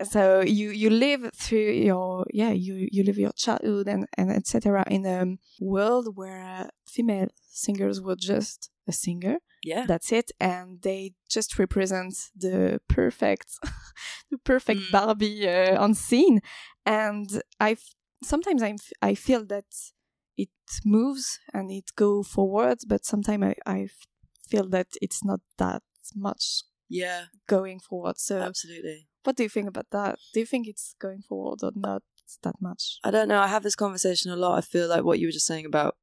[0.00, 0.08] like.
[0.08, 4.84] so you you live through your yeah you you live your childhood and and etc
[4.88, 9.38] in a world where female singers were just a singer.
[9.64, 9.84] Yeah.
[9.86, 10.30] That's it.
[10.38, 13.48] And they just represent the perfect
[14.30, 14.90] the perfect mm.
[14.92, 16.40] barbie uh, on scene.
[16.84, 17.76] And i
[18.22, 19.64] sometimes i i feel that
[20.36, 20.48] it
[20.84, 23.88] moves and it go forward but sometimes i i
[24.48, 25.82] feel that it's not that
[26.14, 27.24] much yeah.
[27.48, 29.08] going forward so absolutely.
[29.24, 30.18] what do you think about that?
[30.32, 32.02] Do you think it's going forward or not
[32.42, 32.98] that much?
[33.04, 35.32] I don't know i have this conversation a lot i feel like what you were
[35.32, 35.96] just saying about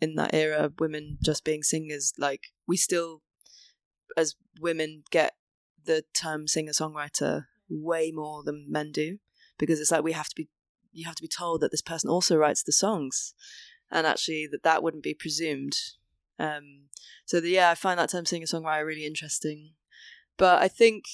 [0.00, 3.22] in that era women just being singers like we still
[4.16, 5.34] as women get
[5.84, 9.18] the term singer songwriter way more than men do
[9.58, 10.48] because it's like we have to be
[10.92, 13.34] you have to be told that this person also writes the songs
[13.90, 15.76] and actually that that wouldn't be presumed
[16.40, 16.88] um,
[17.26, 19.74] so the, yeah, I find that term singer songwriter really interesting.
[20.38, 21.04] But I think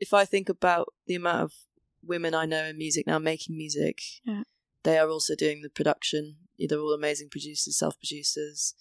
[0.00, 1.52] if I think about the amount of
[2.02, 4.44] women I know in music now making music, yeah.
[4.82, 6.36] they are also doing the production.
[6.58, 8.74] They're all amazing producers, self producers.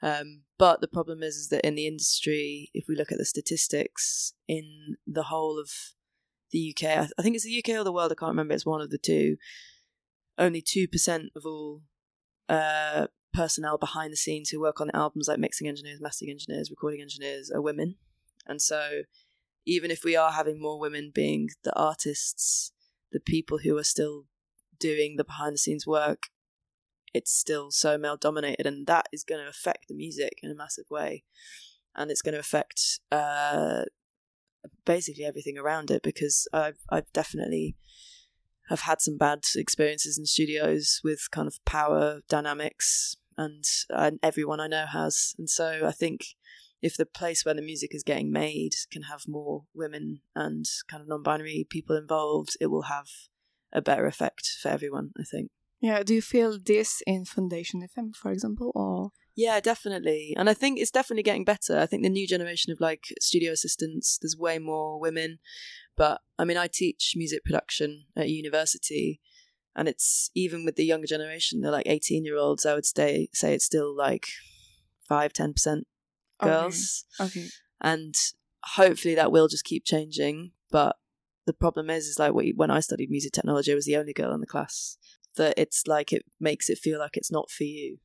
[0.00, 3.24] Um, but the problem is, is that in the industry, if we look at the
[3.24, 5.70] statistics in the whole of
[6.52, 8.64] the UK, I, I think it's the UK or the world, I can't remember, it's
[8.64, 9.36] one of the two.
[10.38, 11.82] Only 2% of all
[12.48, 17.00] uh, personnel behind the scenes who work on albums, like mixing engineers, mastering engineers, recording
[17.00, 17.96] engineers, are women.
[18.46, 19.02] And so,
[19.66, 22.72] even if we are having more women being the artists,
[23.12, 24.24] the people who are still
[24.78, 26.24] doing the behind the scenes work,
[27.14, 30.54] it's still so male dominated, and that is going to affect the music in a
[30.54, 31.24] massive way,
[31.94, 33.84] and it's going to affect uh,
[34.84, 37.76] basically everything around it because I've I've definitely
[38.68, 44.60] have had some bad experiences in studios with kind of power dynamics, and, and everyone
[44.60, 45.34] I know has.
[45.38, 46.20] And so I think
[46.82, 51.02] if the place where the music is getting made can have more women and kind
[51.02, 53.06] of non-binary people involved, it will have
[53.72, 55.10] a better effect for everyone.
[55.18, 55.50] I think.
[55.80, 56.02] Yeah.
[56.02, 59.10] Do you feel this in Foundation FM, for example, or?
[59.36, 60.34] Yeah, definitely.
[60.36, 61.78] And I think it's definitely getting better.
[61.78, 65.38] I think the new generation of like studio assistants, there's way more women.
[65.98, 69.20] But I mean, I teach music production at university,
[69.74, 73.28] and it's even with the younger generation, they're like 18 year olds, I would say,
[73.34, 74.28] say it's still like
[75.08, 75.82] 5 10%
[76.40, 77.04] girls.
[77.20, 77.40] Okay.
[77.40, 77.48] okay.
[77.80, 78.14] And
[78.62, 80.52] hopefully that will just keep changing.
[80.70, 80.96] But
[81.46, 84.32] the problem is, is like when I studied music technology, I was the only girl
[84.32, 84.98] in the class.
[85.36, 87.98] That it's like it makes it feel like it's not for you.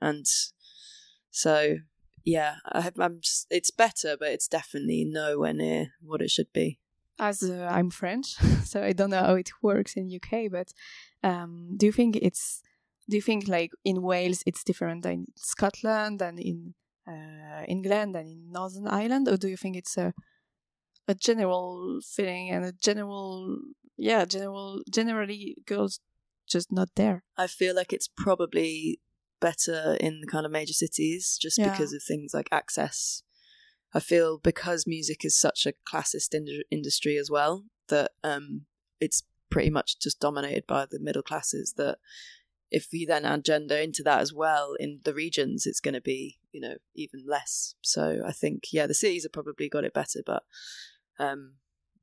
[0.00, 0.24] And
[1.30, 1.76] so,
[2.24, 6.52] yeah, I have, I'm just, it's better, but it's definitely nowhere near what it should
[6.54, 6.78] be.
[7.18, 10.72] As uh, I'm French, so I don't know how it works in UK, but
[11.22, 12.62] um, do you think it's
[13.08, 16.74] do you think like in Wales it's different than Scotland and in
[17.08, 20.12] uh, England and in Northern Ireland, or do you think it's a
[21.08, 23.58] a general feeling and a general
[23.96, 26.00] yeah general generally girls
[26.46, 27.24] just not there?
[27.36, 29.00] I feel like it's probably
[29.40, 31.70] better in the kind of major cities just yeah.
[31.70, 33.22] because of things like access.
[33.94, 38.66] I feel because music is such a classist in- industry as well that um,
[39.00, 41.74] it's pretty much just dominated by the middle classes.
[41.76, 41.98] That
[42.70, 46.00] if we then add gender into that as well in the regions, it's going to
[46.00, 47.74] be you know even less.
[47.80, 50.42] So I think yeah, the cities have probably got it better, but
[51.18, 51.54] um,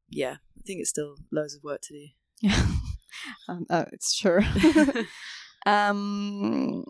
[0.10, 2.08] yeah, I think it's still loads of work to do.
[2.42, 2.66] Yeah,
[3.48, 4.44] um, oh, it's sure.
[5.66, 6.86] um,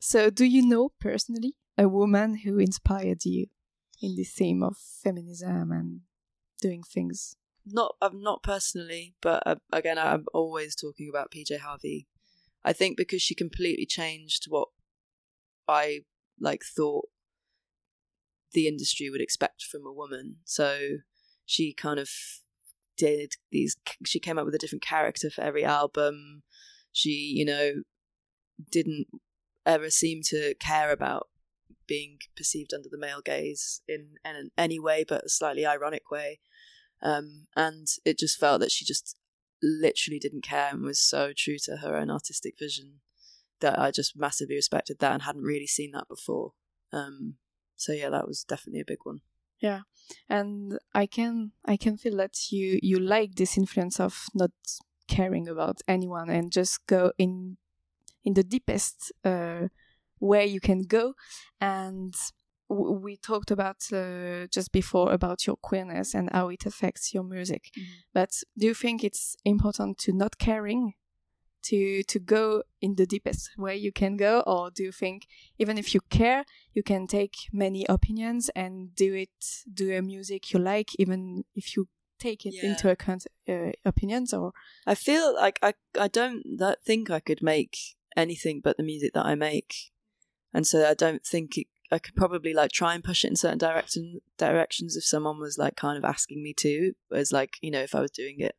[0.00, 3.46] so, do you know personally a woman who inspired you
[4.00, 6.00] in the theme of feminism and
[6.60, 7.36] doing things?
[7.66, 12.06] Not, uh, not personally, but uh, again, I'm always talking about PJ Harvey.
[12.64, 14.68] I think because she completely changed what
[15.66, 16.00] I
[16.40, 17.08] like thought
[18.52, 20.36] the industry would expect from a woman.
[20.44, 20.78] So
[21.44, 22.10] she kind of
[22.96, 23.76] did these.
[24.04, 26.42] She came up with a different character for every album.
[26.92, 27.72] She, you know,
[28.70, 29.06] didn't
[29.66, 31.28] ever seem to care about
[31.88, 36.40] being perceived under the male gaze in, in any way but a slightly ironic way.
[37.02, 39.16] Um, and it just felt that she just
[39.62, 43.00] literally didn't care and was so true to her own artistic vision
[43.60, 46.52] that I just massively respected that and hadn't really seen that before.
[46.92, 47.34] Um,
[47.76, 49.20] so yeah, that was definitely a big one.
[49.60, 49.80] Yeah,
[50.28, 54.52] and I can I can feel that you you like this influence of not
[55.08, 57.56] caring about anyone and just go in
[58.24, 59.68] in the deepest uh,
[60.20, 61.14] way you can go.
[61.60, 62.14] And
[62.68, 67.70] we talked about uh, just before about your queerness and how it affects your music.
[67.78, 67.92] Mm-hmm.
[68.12, 70.94] But do you think it's important to not caring?
[71.64, 75.26] To, to go in the deepest way you can go, or do you think
[75.58, 79.28] even if you care, you can take many opinions and do it,
[79.70, 82.70] do a music you like, even if you take it yeah.
[82.70, 84.52] into account uh, opinions or
[84.88, 86.42] i feel like i i don't
[86.84, 87.78] think i could make
[88.18, 89.92] anything but the music that I make.
[90.52, 93.36] And so I don't think it, I could probably like try and push it in
[93.36, 97.70] certain direction directions if someone was like kind of asking me to, as like you
[97.70, 98.56] know if I was doing it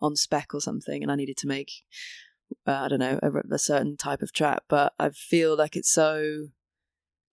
[0.00, 1.70] on spec or something and I needed to make
[2.66, 4.62] uh, I don't know a, a, certain type of track.
[4.68, 6.48] But I feel like it's so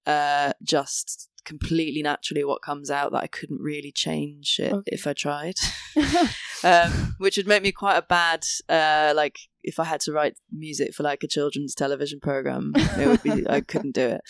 [0.08, 4.90] uh, just completely naturally what comes out that I couldn't really change it okay.
[4.92, 5.56] if I tried,
[6.64, 10.38] um, which would make me quite a bad uh, like if I had to write
[10.52, 14.22] music for like a children's television program, it would be I couldn't do it.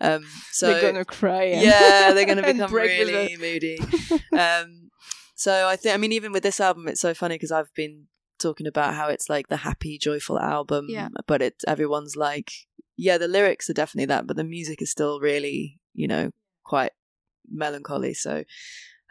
[0.00, 1.44] Um, so they're gonna cry.
[1.44, 3.78] Yeah, they're gonna become really moody.
[4.36, 4.90] Um,
[5.34, 8.06] so I think I mean even with this album, it's so funny because I've been
[8.38, 11.08] talking about how it's like the happy, joyful album, yeah.
[11.26, 12.50] but it everyone's like,
[13.00, 16.32] yeah, the lyrics are definitely that, but the music is still really, you know,
[16.64, 16.92] quite
[17.50, 18.12] melancholy.
[18.12, 18.44] So,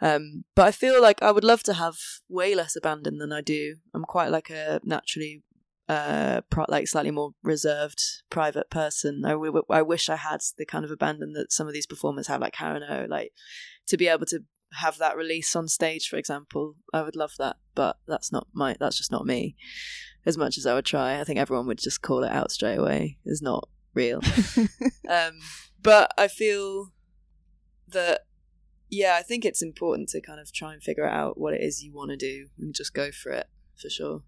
[0.00, 1.96] um, but I feel like I would love to have
[2.28, 3.76] way less abandon than I do.
[3.92, 5.42] I'm quite like a naturally,
[5.88, 8.00] uh, pro- like slightly more reserved,
[8.30, 9.24] private person.
[9.24, 12.28] I, w- I wish I had the kind of abandon that some of these performers
[12.28, 13.32] have, like Karen O, like
[13.88, 16.76] to be able to have that release on stage, for example.
[16.94, 18.76] I would love that, but that's not my.
[18.78, 19.56] That's just not me.
[20.24, 22.76] As much as I would try, I think everyone would just call it out straight
[22.76, 23.18] away.
[23.24, 24.20] Is not real.
[25.08, 25.38] um,
[25.82, 26.92] but I feel
[27.88, 28.26] that
[28.90, 31.82] yeah, I think it's important to kind of try and figure out what it is
[31.82, 33.46] you want to do and just go for it
[33.80, 34.22] for sure.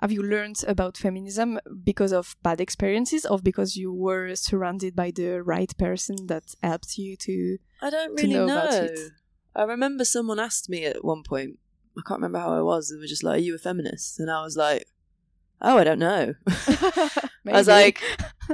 [0.00, 5.12] Have you learned about feminism because of bad experiences or because you were surrounded by
[5.12, 8.88] the right person that helped you to I don't really know, know.
[9.54, 11.58] I remember someone asked me at one point,
[11.96, 14.18] I can't remember how I was, they were just like, Are you a feminist?
[14.18, 14.86] And I was like,
[15.64, 16.34] oh, I don't know.
[16.46, 17.10] I
[17.46, 18.00] was like,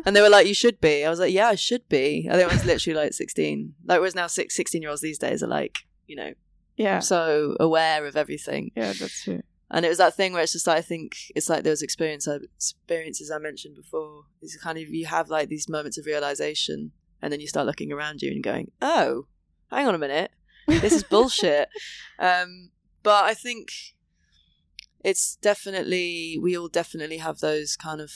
[0.07, 1.05] and they were like, you should be.
[1.05, 2.29] I was like, yeah, I should be.
[2.31, 3.75] I think I was literally like 16.
[3.85, 6.33] Like, whereas now six, 16 year olds these days are like, you know,
[6.77, 8.71] yeah, so aware of everything.
[8.75, 9.43] yeah, that's true.
[9.71, 12.27] And it was that thing where it's just like, I think it's like those experience,
[12.27, 14.25] experiences I mentioned before.
[14.43, 16.93] It's kind of, you have like these moments of realization
[17.23, 19.27] and then you start looking around you and going, oh,
[19.71, 20.33] hang on a minute.
[20.67, 21.69] This is bullshit.
[22.19, 22.71] um,
[23.03, 23.69] but I think
[25.05, 28.13] it's definitely, we all definitely have those kind of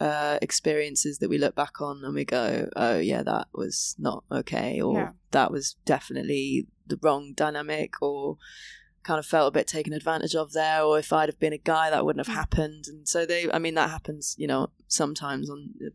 [0.00, 4.24] uh, experiences that we look back on and we go, oh, yeah, that was not
[4.30, 4.80] okay.
[4.80, 5.10] Or Yeah.
[5.30, 8.36] that was definitely the wrong dynamic or
[9.02, 11.58] kind of felt a bit taken advantage of there or if i'd have been a
[11.58, 12.38] guy that wouldn't have Mm.
[12.40, 15.90] happened and so they i mean that happens you know sometimes on a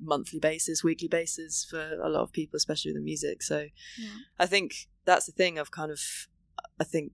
[0.00, 3.66] monthly basis weekly basis for a lot of people especially with the music so
[3.98, 4.08] Yeah.
[4.38, 6.00] i think that's the thing of kind of
[6.80, 7.12] i think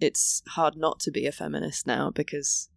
[0.00, 2.68] it's hard not to be a feminist now because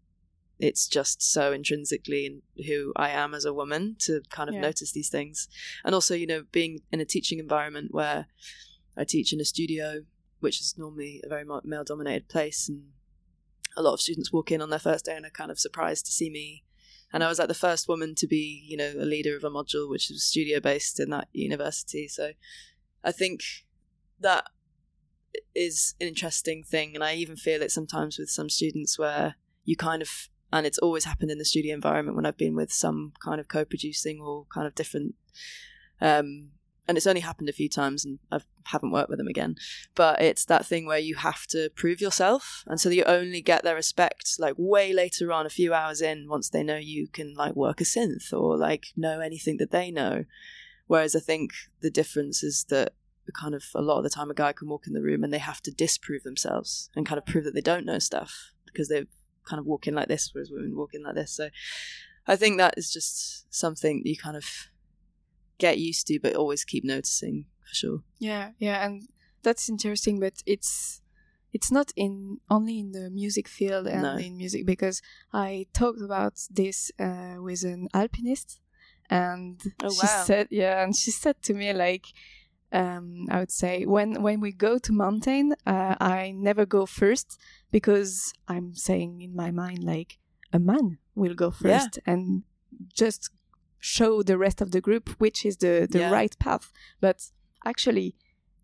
[0.57, 4.61] it's just so intrinsically in who I am as a woman to kind of Yeah.
[4.61, 5.47] notice these things.
[5.85, 8.27] And also, you know, being in a teaching environment where
[8.97, 10.05] I teach in a studio,
[10.39, 12.91] which is normally a very male dominated place, and
[13.77, 16.05] a lot of students walk in on their first day and are kind of surprised
[16.07, 16.65] to see me.
[17.13, 19.49] And I was like the first woman to be, you know, a leader of a
[19.49, 22.07] module which was studio based in that university.
[22.07, 22.33] So
[23.03, 23.41] I think
[24.19, 24.45] that
[25.55, 26.95] is an interesting thing.
[26.95, 30.09] And I even feel it sometimes with some students where you kind of,
[30.51, 33.47] and it's always happened in the studio environment when I've been with some kind of
[33.47, 35.15] co producing or kind of different.
[36.01, 36.51] Um,
[36.87, 39.57] and it's only happened a few times and I haven't worked with them again.
[39.93, 42.63] But it's that thing where you have to prove yourself.
[42.65, 46.27] And so you only get their respect like way later on, a few hours in,
[46.27, 49.91] once they know you can like work a synth or like know anything that they
[49.91, 50.25] know.
[50.87, 51.51] Whereas I think
[51.81, 52.93] the difference is that
[53.31, 55.31] kind of a lot of the time a guy can walk in the room and
[55.33, 58.87] they have to disprove themselves and kind of prove that they don't know stuff because
[58.89, 59.05] they
[59.47, 61.31] kind of walk in like this, whereas women walk in like this.
[61.31, 61.49] So
[62.27, 64.45] I think that is just something you kind of
[65.57, 68.03] get used to, but always keep noticing for sure.
[68.19, 69.07] Yeah, yeah, and
[69.43, 71.01] that's interesting, but it's
[71.51, 74.15] it's not in only in the music field and No.
[74.17, 75.01] in music because
[75.33, 78.59] I talked about this uh, with an alpinist,
[79.09, 80.23] and Oh, she wow.
[80.25, 82.05] said, yeah, and she said to me like.
[82.71, 87.39] Um, I would say when when we go to mountain, uh, I never go first
[87.71, 90.19] because I'm saying in my mind like
[90.53, 91.79] a man will go Yeah.
[91.79, 92.43] first and
[92.93, 93.31] just
[93.79, 96.11] show the rest of the group which is the the Yeah.
[96.11, 96.71] right path.
[97.01, 97.31] But
[97.65, 98.15] actually,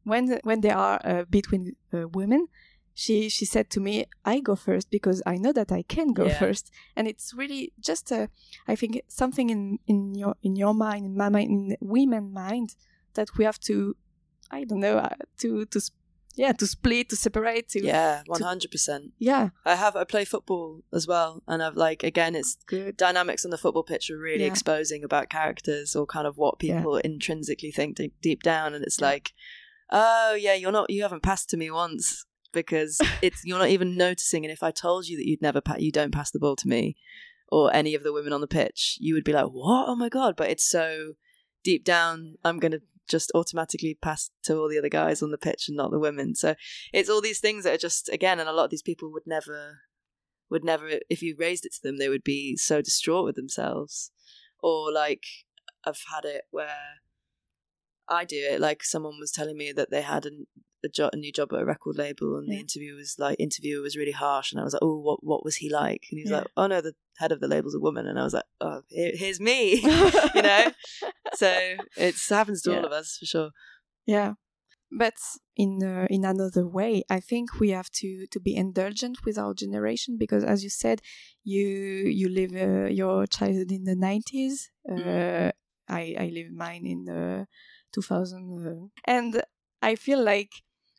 [0.04, 2.48] when when they are uh, between uh, women,
[2.94, 6.26] she she said to me, "I go first because I know that I can go
[6.26, 6.40] Yeah.
[6.40, 8.30] first." and it's really just a,
[8.68, 12.76] I think something in in your in your mind, in my mind, in women mind
[13.16, 13.96] that we have to,
[14.52, 15.10] I don't know, uh,
[15.40, 15.82] to to
[16.38, 19.14] yeah to split to separate to Yeah, one hundred percent.
[19.18, 23.46] yeah I have I play football as well, and I've like again, it's good dynamics
[23.46, 24.52] on the football pitch are really Yeah.
[24.52, 26.78] exposing about characters or kind of what Yeah.
[26.80, 29.08] people intrinsically think deep, deep down, and it's Yeah.
[29.08, 29.34] like,
[29.92, 33.96] oh yeah, you're not, you haven't passed to me once because it's you're not even
[33.98, 36.56] noticing, and if I told you that you'd never pa- you don't pass the ball
[36.58, 36.96] to me
[37.50, 39.88] or any of the women on the pitch, you would be like, what?
[39.88, 40.36] Oh my god!
[40.36, 41.14] But it's so
[41.64, 45.66] deep down, I'm gonna just automatically pass to all the other guys on the pitch
[45.68, 46.36] and not the women.
[46.36, 46.56] So
[46.94, 49.28] it's all these things that are just again, and a lot of these people would
[49.28, 49.80] never
[50.50, 54.12] would never if you raised it to them they would be so distraught with themselves
[54.62, 55.24] or like
[55.86, 57.00] i've had it where
[58.08, 60.46] i do it like someone was telling me that they had an,
[60.86, 62.62] a, jo- a new job at a record label and the Yeah.
[62.62, 65.58] interview was like interviewer was really harsh and i was like oh what what was
[65.58, 66.38] he like and he was Yeah.
[66.40, 68.82] like oh no the head of the label's a woman and i was like oh
[68.90, 69.62] here, here's me
[70.36, 70.72] you know
[71.34, 71.50] so
[71.98, 73.50] it's happens to all of us for sure
[74.08, 74.34] Yeah,
[74.92, 75.18] but
[75.64, 79.54] in uh, in another way, I think we have to to be indulgent with our
[79.64, 80.98] generation because, as you said,
[81.44, 81.68] you
[82.20, 84.56] you live uh, your childhood in the nineties.
[84.92, 85.52] Uh, Mhm.
[86.00, 87.48] I I live mine in the
[87.94, 89.32] two thousand, uh, and
[89.82, 90.52] I feel like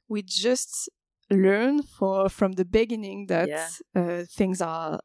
[0.08, 0.88] we just
[1.30, 3.68] learn for from the beginning that Yeah.
[3.94, 5.00] uh, things are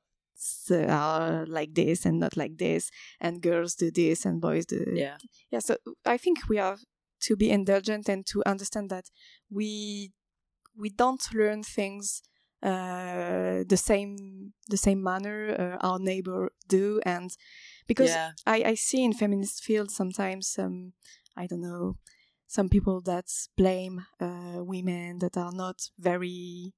[0.72, 2.90] are like this and not like this,
[3.20, 5.18] and girls do this and boys do yeah.
[5.52, 5.76] Yeah so
[6.06, 6.80] i think we have
[7.28, 9.06] to be indulgent and to understand that
[9.50, 10.12] we
[10.76, 12.22] we don't learn things
[12.64, 17.32] uh, the same the same manner uh, our neighbor do and
[17.88, 18.32] because yeah.
[18.46, 20.94] I, I see in feminist field sometimes some
[21.36, 21.98] i don't know
[22.58, 26.74] some people that blame uh, women that are not very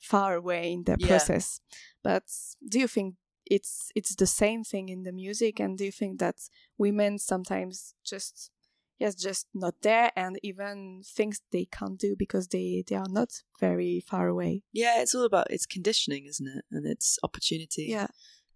[0.00, 1.08] far away in their Yeah.
[1.08, 1.60] process.
[2.02, 2.24] But
[2.72, 3.14] do you think
[3.56, 5.60] it's it's the same thing in the music?
[5.60, 6.36] And do you think that
[6.78, 8.50] women sometimes just
[8.98, 13.30] yes just not there and even things they can't do because they they are not
[13.60, 14.62] very far away?
[14.72, 16.64] Yeah it's all about it's conditioning isn't it?
[16.70, 17.86] And it's opportunity.
[17.90, 18.08] Yeah.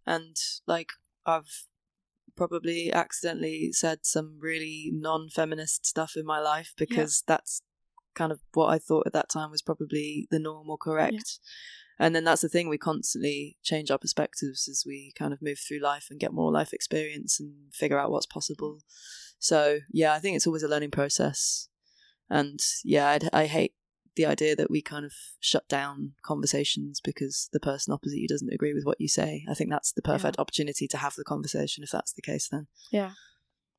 [0.07, 0.36] And
[0.66, 0.90] like
[1.26, 1.68] I've
[2.39, 7.61] probably accidentally said some really non-feminist stuff in my life because that's
[8.14, 11.41] kind of what I thought at that time was probably the norm or correct.
[11.99, 15.59] And then that's the thing, we constantly change our perspectives as we kind of move
[15.59, 18.78] through life and get more life experience and figure out what's possible.
[19.41, 21.68] So, yeah, I think it's always a learning process.
[22.30, 23.74] And yeah, I'd, I hate
[24.18, 28.52] the idea that we kind of shut down conversations because the person opposite you doesn't
[28.52, 29.44] agree with what you say.
[29.48, 32.66] I think that's the perfect opportunity to have the conversation if that's the case then.
[32.90, 33.12] Yeah.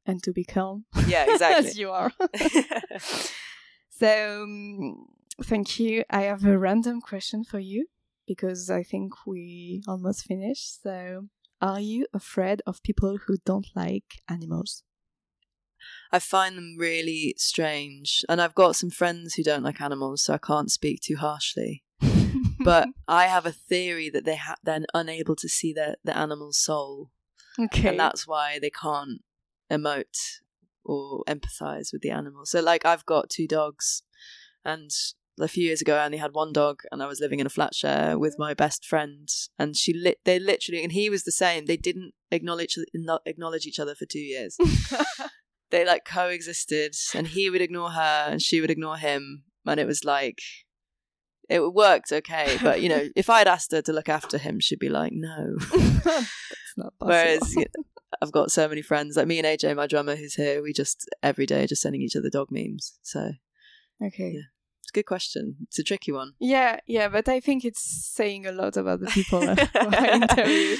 [0.05, 0.85] And to be calm.
[1.05, 1.67] Yeah, exactly.
[1.67, 2.13] As you are.
[3.89, 5.07] so, um,
[5.43, 6.05] thank you.
[6.09, 7.87] I have a random question for you
[8.25, 10.81] because I think we almost finished.
[10.81, 11.27] So,
[11.61, 14.83] are you afraid of people who don't like animals?
[16.11, 18.23] I find them really strange.
[18.27, 21.83] And I've got some friends who don't like animals, so I can't speak too harshly.
[22.63, 26.57] but I have a theory that they ha- they're unable to see their the animal's
[26.57, 27.11] soul,
[27.59, 27.89] okay.
[27.89, 29.21] and that's why they can't
[29.71, 30.39] emote
[30.83, 32.45] or empathize with the animal.
[32.45, 34.03] So, like, I've got two dogs,
[34.65, 34.91] and
[35.39, 37.51] a few years ago I only had one dog, and I was living in a
[37.51, 40.19] flat share with my best friend, and she lit.
[40.25, 41.65] They literally, and he was the same.
[41.65, 42.77] They didn't acknowledge
[43.25, 44.57] acknowledge each other for two years.
[45.71, 49.87] they like coexisted, and he would ignore her, and she would ignore him, and it
[49.87, 50.39] was like
[51.49, 52.57] it worked okay.
[52.61, 55.57] But you know, if I'd asked her to look after him, she'd be like, "No."
[55.73, 56.29] That's
[56.77, 56.93] not.
[56.99, 57.83] Whereas you know,
[58.21, 60.61] I've got so many friends, like me and AJ, my drummer, who's here.
[60.61, 62.97] We just every day just sending each other dog memes.
[63.01, 63.31] So
[64.03, 64.31] okay.
[64.35, 64.47] Yeah.
[64.81, 65.57] It's a good question.
[65.67, 66.33] It's a tricky one.
[66.39, 70.77] Yeah, yeah, but I think it's saying a lot about the people I interview.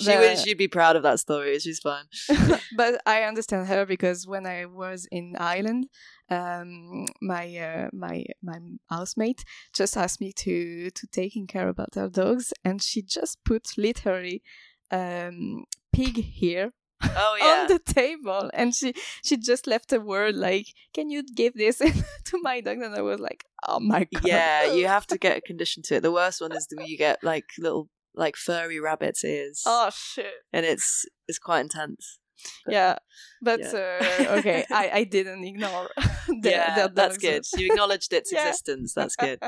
[0.00, 1.58] She would she'd be proud of that story.
[1.58, 2.04] She's fine.
[2.76, 5.88] but I understand her because when I was in Ireland,
[6.30, 8.58] um, my uh, my my
[8.90, 9.44] housemate
[9.74, 14.42] just asked me to to taking care about her dogs, and she just put literally
[14.90, 16.72] um, pig here
[17.02, 17.44] oh, yeah.
[17.44, 21.78] on the table and she she just left a word like can you give this
[22.24, 25.36] to my dog and i was like oh my god yeah you have to get
[25.36, 28.80] a condition to it the worst one is when you get like little like furry
[28.80, 32.18] rabbit's ears oh shit and it's it's quite intense
[32.64, 32.96] but, yeah
[33.42, 34.00] but yeah.
[34.20, 35.88] Uh, okay i i didn't ignore
[36.28, 38.48] the, yeah that's good you acknowledged its yeah.
[38.48, 39.38] existence that's good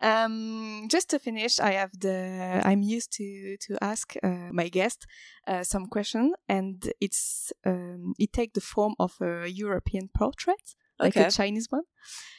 [0.00, 2.62] um, just to finish, I have the.
[2.64, 5.06] I'm used to to ask uh, my guest
[5.46, 11.16] uh, some question, and it's um, it take the form of a European portrait, like
[11.16, 11.26] okay.
[11.26, 11.82] a Chinese one.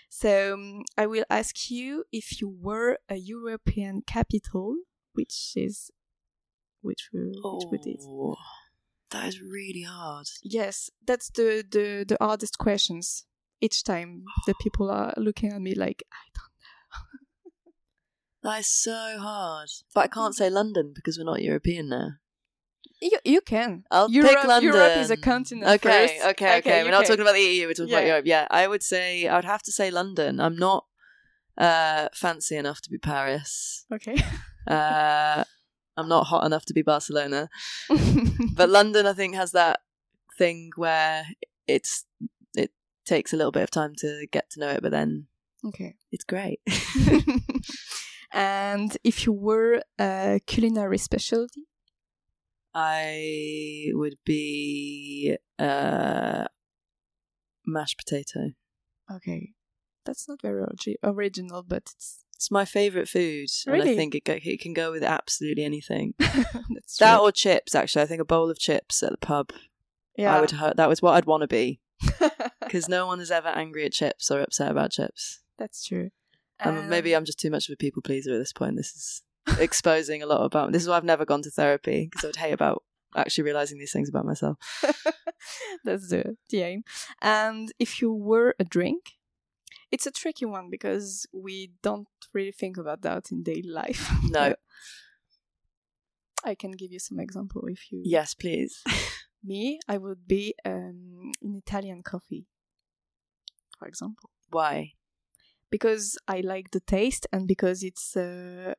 [0.10, 4.76] So um, I will ask you if you were a European capital,
[5.14, 5.92] which is
[6.82, 8.02] which we which oh, would it?
[9.12, 10.28] That is really hard.
[10.44, 13.26] Yes, that's the the the hardest questions.
[13.62, 16.54] Each time the people are looking at me like I don't
[18.44, 18.52] know.
[18.52, 19.70] That is so hard.
[19.94, 22.10] But I can't say London because we're not European now.
[23.02, 23.84] You, you can.
[23.92, 24.74] I'll Europe, pick London.
[24.74, 25.68] Europe is a continent.
[25.76, 26.14] Okay, first.
[26.14, 26.58] okay, okay.
[26.58, 27.68] Okay, We're not talking about the EU.
[27.68, 28.00] We're talking Yeah.
[28.00, 28.26] about Europe.
[28.26, 30.40] Yeah, I would say I would have to say London.
[30.42, 30.86] I'm not
[31.58, 33.86] uh, fancy enough to be Paris.
[33.94, 34.18] Okay.
[34.68, 35.44] Uh,
[35.98, 37.50] I'm not hot enough to be Barcelona.
[38.56, 39.82] But London, I think, has that
[40.38, 41.26] thing where
[41.68, 42.06] it's
[42.56, 42.72] it
[43.06, 45.28] takes a little bit of time to get to know it, but then
[45.66, 45.96] okay.
[46.12, 46.60] it's great.
[48.34, 51.68] and if you were a culinary specialty,
[52.74, 56.46] I would be uh,
[57.66, 58.52] mashed potato.
[59.12, 59.54] okay,
[60.06, 60.66] that's not very
[61.04, 64.94] original, but it's It's my favorite food, and I think it, go, it can go
[64.94, 66.14] with absolutely anything.
[66.20, 67.06] that's true.
[67.06, 68.04] That or chips, actually.
[68.04, 69.52] I think a bowl of chips at the pub.
[70.16, 70.34] yeah.
[70.34, 70.52] I would.
[70.52, 71.82] ha- That was what I'd want to be
[72.62, 75.42] because no one is ever angry at chips or upset about chips.
[75.58, 76.12] that's true.
[76.62, 78.78] Um, maybe I'm just too much of a people pleaser at this point.
[78.78, 79.22] This is
[79.60, 80.72] exposing a lot about.
[80.72, 82.84] This is why I've never gone to therapy because I would hate about
[83.18, 84.58] actually realizing these things about myself.
[85.84, 86.84] That's the, the aim.
[87.22, 89.14] And if you were a drink,
[89.92, 94.10] it's a tricky one because we don't really think about that in daily life.
[94.24, 94.56] No.
[96.44, 98.02] I can give you some example if you.
[98.06, 98.82] Yes, please.
[99.44, 102.46] Me, I would be um, an Italian coffee,
[103.78, 104.94] for example, Why?
[105.70, 108.74] because I like the taste and because it's uh,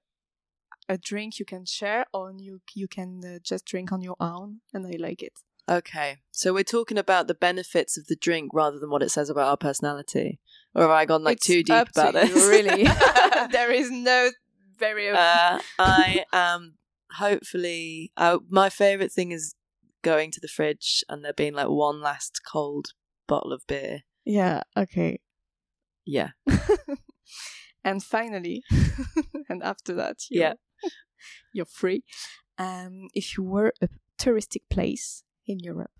[0.88, 4.60] a drink you can share or you you can uh, just drink on your own,
[4.74, 5.32] and I like it.
[5.70, 9.30] Okay, so we're talking about the benefits of the drink rather than what it says
[9.30, 10.40] about our personality.
[10.74, 12.48] Or have I gone like It's too deep up to about you, this?
[12.48, 12.84] really,
[13.52, 14.30] there is no
[14.78, 15.10] very.
[15.10, 16.74] uh, I am
[17.12, 18.10] hopefully.
[18.16, 19.54] Uh, my favorite thing is
[20.02, 22.88] going to the fridge and there being like one last cold
[23.28, 24.00] bottle of beer.
[24.24, 24.62] yeah.
[24.76, 25.20] Okay.
[26.06, 26.30] Yeah,
[27.84, 28.64] and finally,
[29.48, 30.54] and after that, you're, Yeah.
[31.52, 32.02] you're free.
[32.58, 35.90] um, if you were a touristic place in Europe?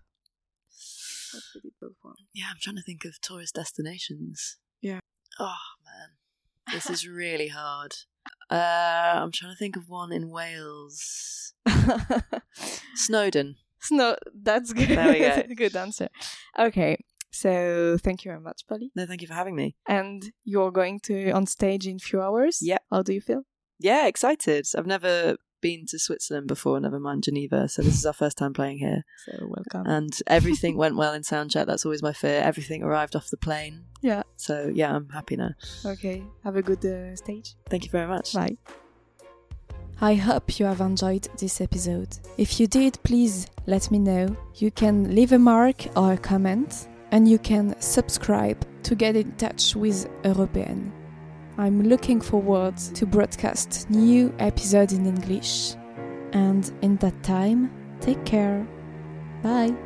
[1.32, 2.14] What would it go for?
[2.34, 4.58] Yeah, I'm trying to think of tourist destinations.
[4.80, 5.00] Yeah.
[5.38, 7.94] Oh man, this is really hard.
[8.50, 11.54] Uh, I'm trying to think of one in Wales.
[12.94, 13.56] Snowdon.
[13.90, 14.88] no, that's good.
[14.88, 15.42] There we go.
[15.56, 16.08] good answer.
[16.58, 16.98] Okay,
[17.30, 18.90] so thank you very much, Polly.
[18.94, 19.76] No, thank you for having me.
[19.88, 22.58] And you're going to on stage in a few hours.
[22.60, 22.78] Yeah.
[22.90, 23.42] How do you feel?
[23.78, 24.66] Yeah, excited.
[24.76, 27.68] I've never been to Switzerland before, never mind Geneva.
[27.68, 29.04] So this is our first time playing here.
[29.26, 29.86] So welcome.
[29.86, 31.66] And everything went well in soundcheck.
[31.66, 32.40] That's always my fear.
[32.40, 33.84] Everything arrived off the plane.
[34.00, 34.22] Yeah.
[34.36, 35.50] So yeah, I'm happy now.
[35.84, 36.24] okay.
[36.42, 37.54] Have a good uh, stage.
[37.68, 38.32] Thank you very much.
[38.32, 38.56] Bye.
[40.00, 42.08] I hope you have enjoyed this episode.
[42.38, 44.34] If you did, please let me know.
[44.54, 49.32] You can leave a mark or a comment, and you can subscribe to get in
[49.32, 50.90] touch with European.
[51.60, 55.74] I'm looking forward to broadcast new episode in English.
[56.32, 58.66] And in that time, take care.
[59.42, 59.76] Bye.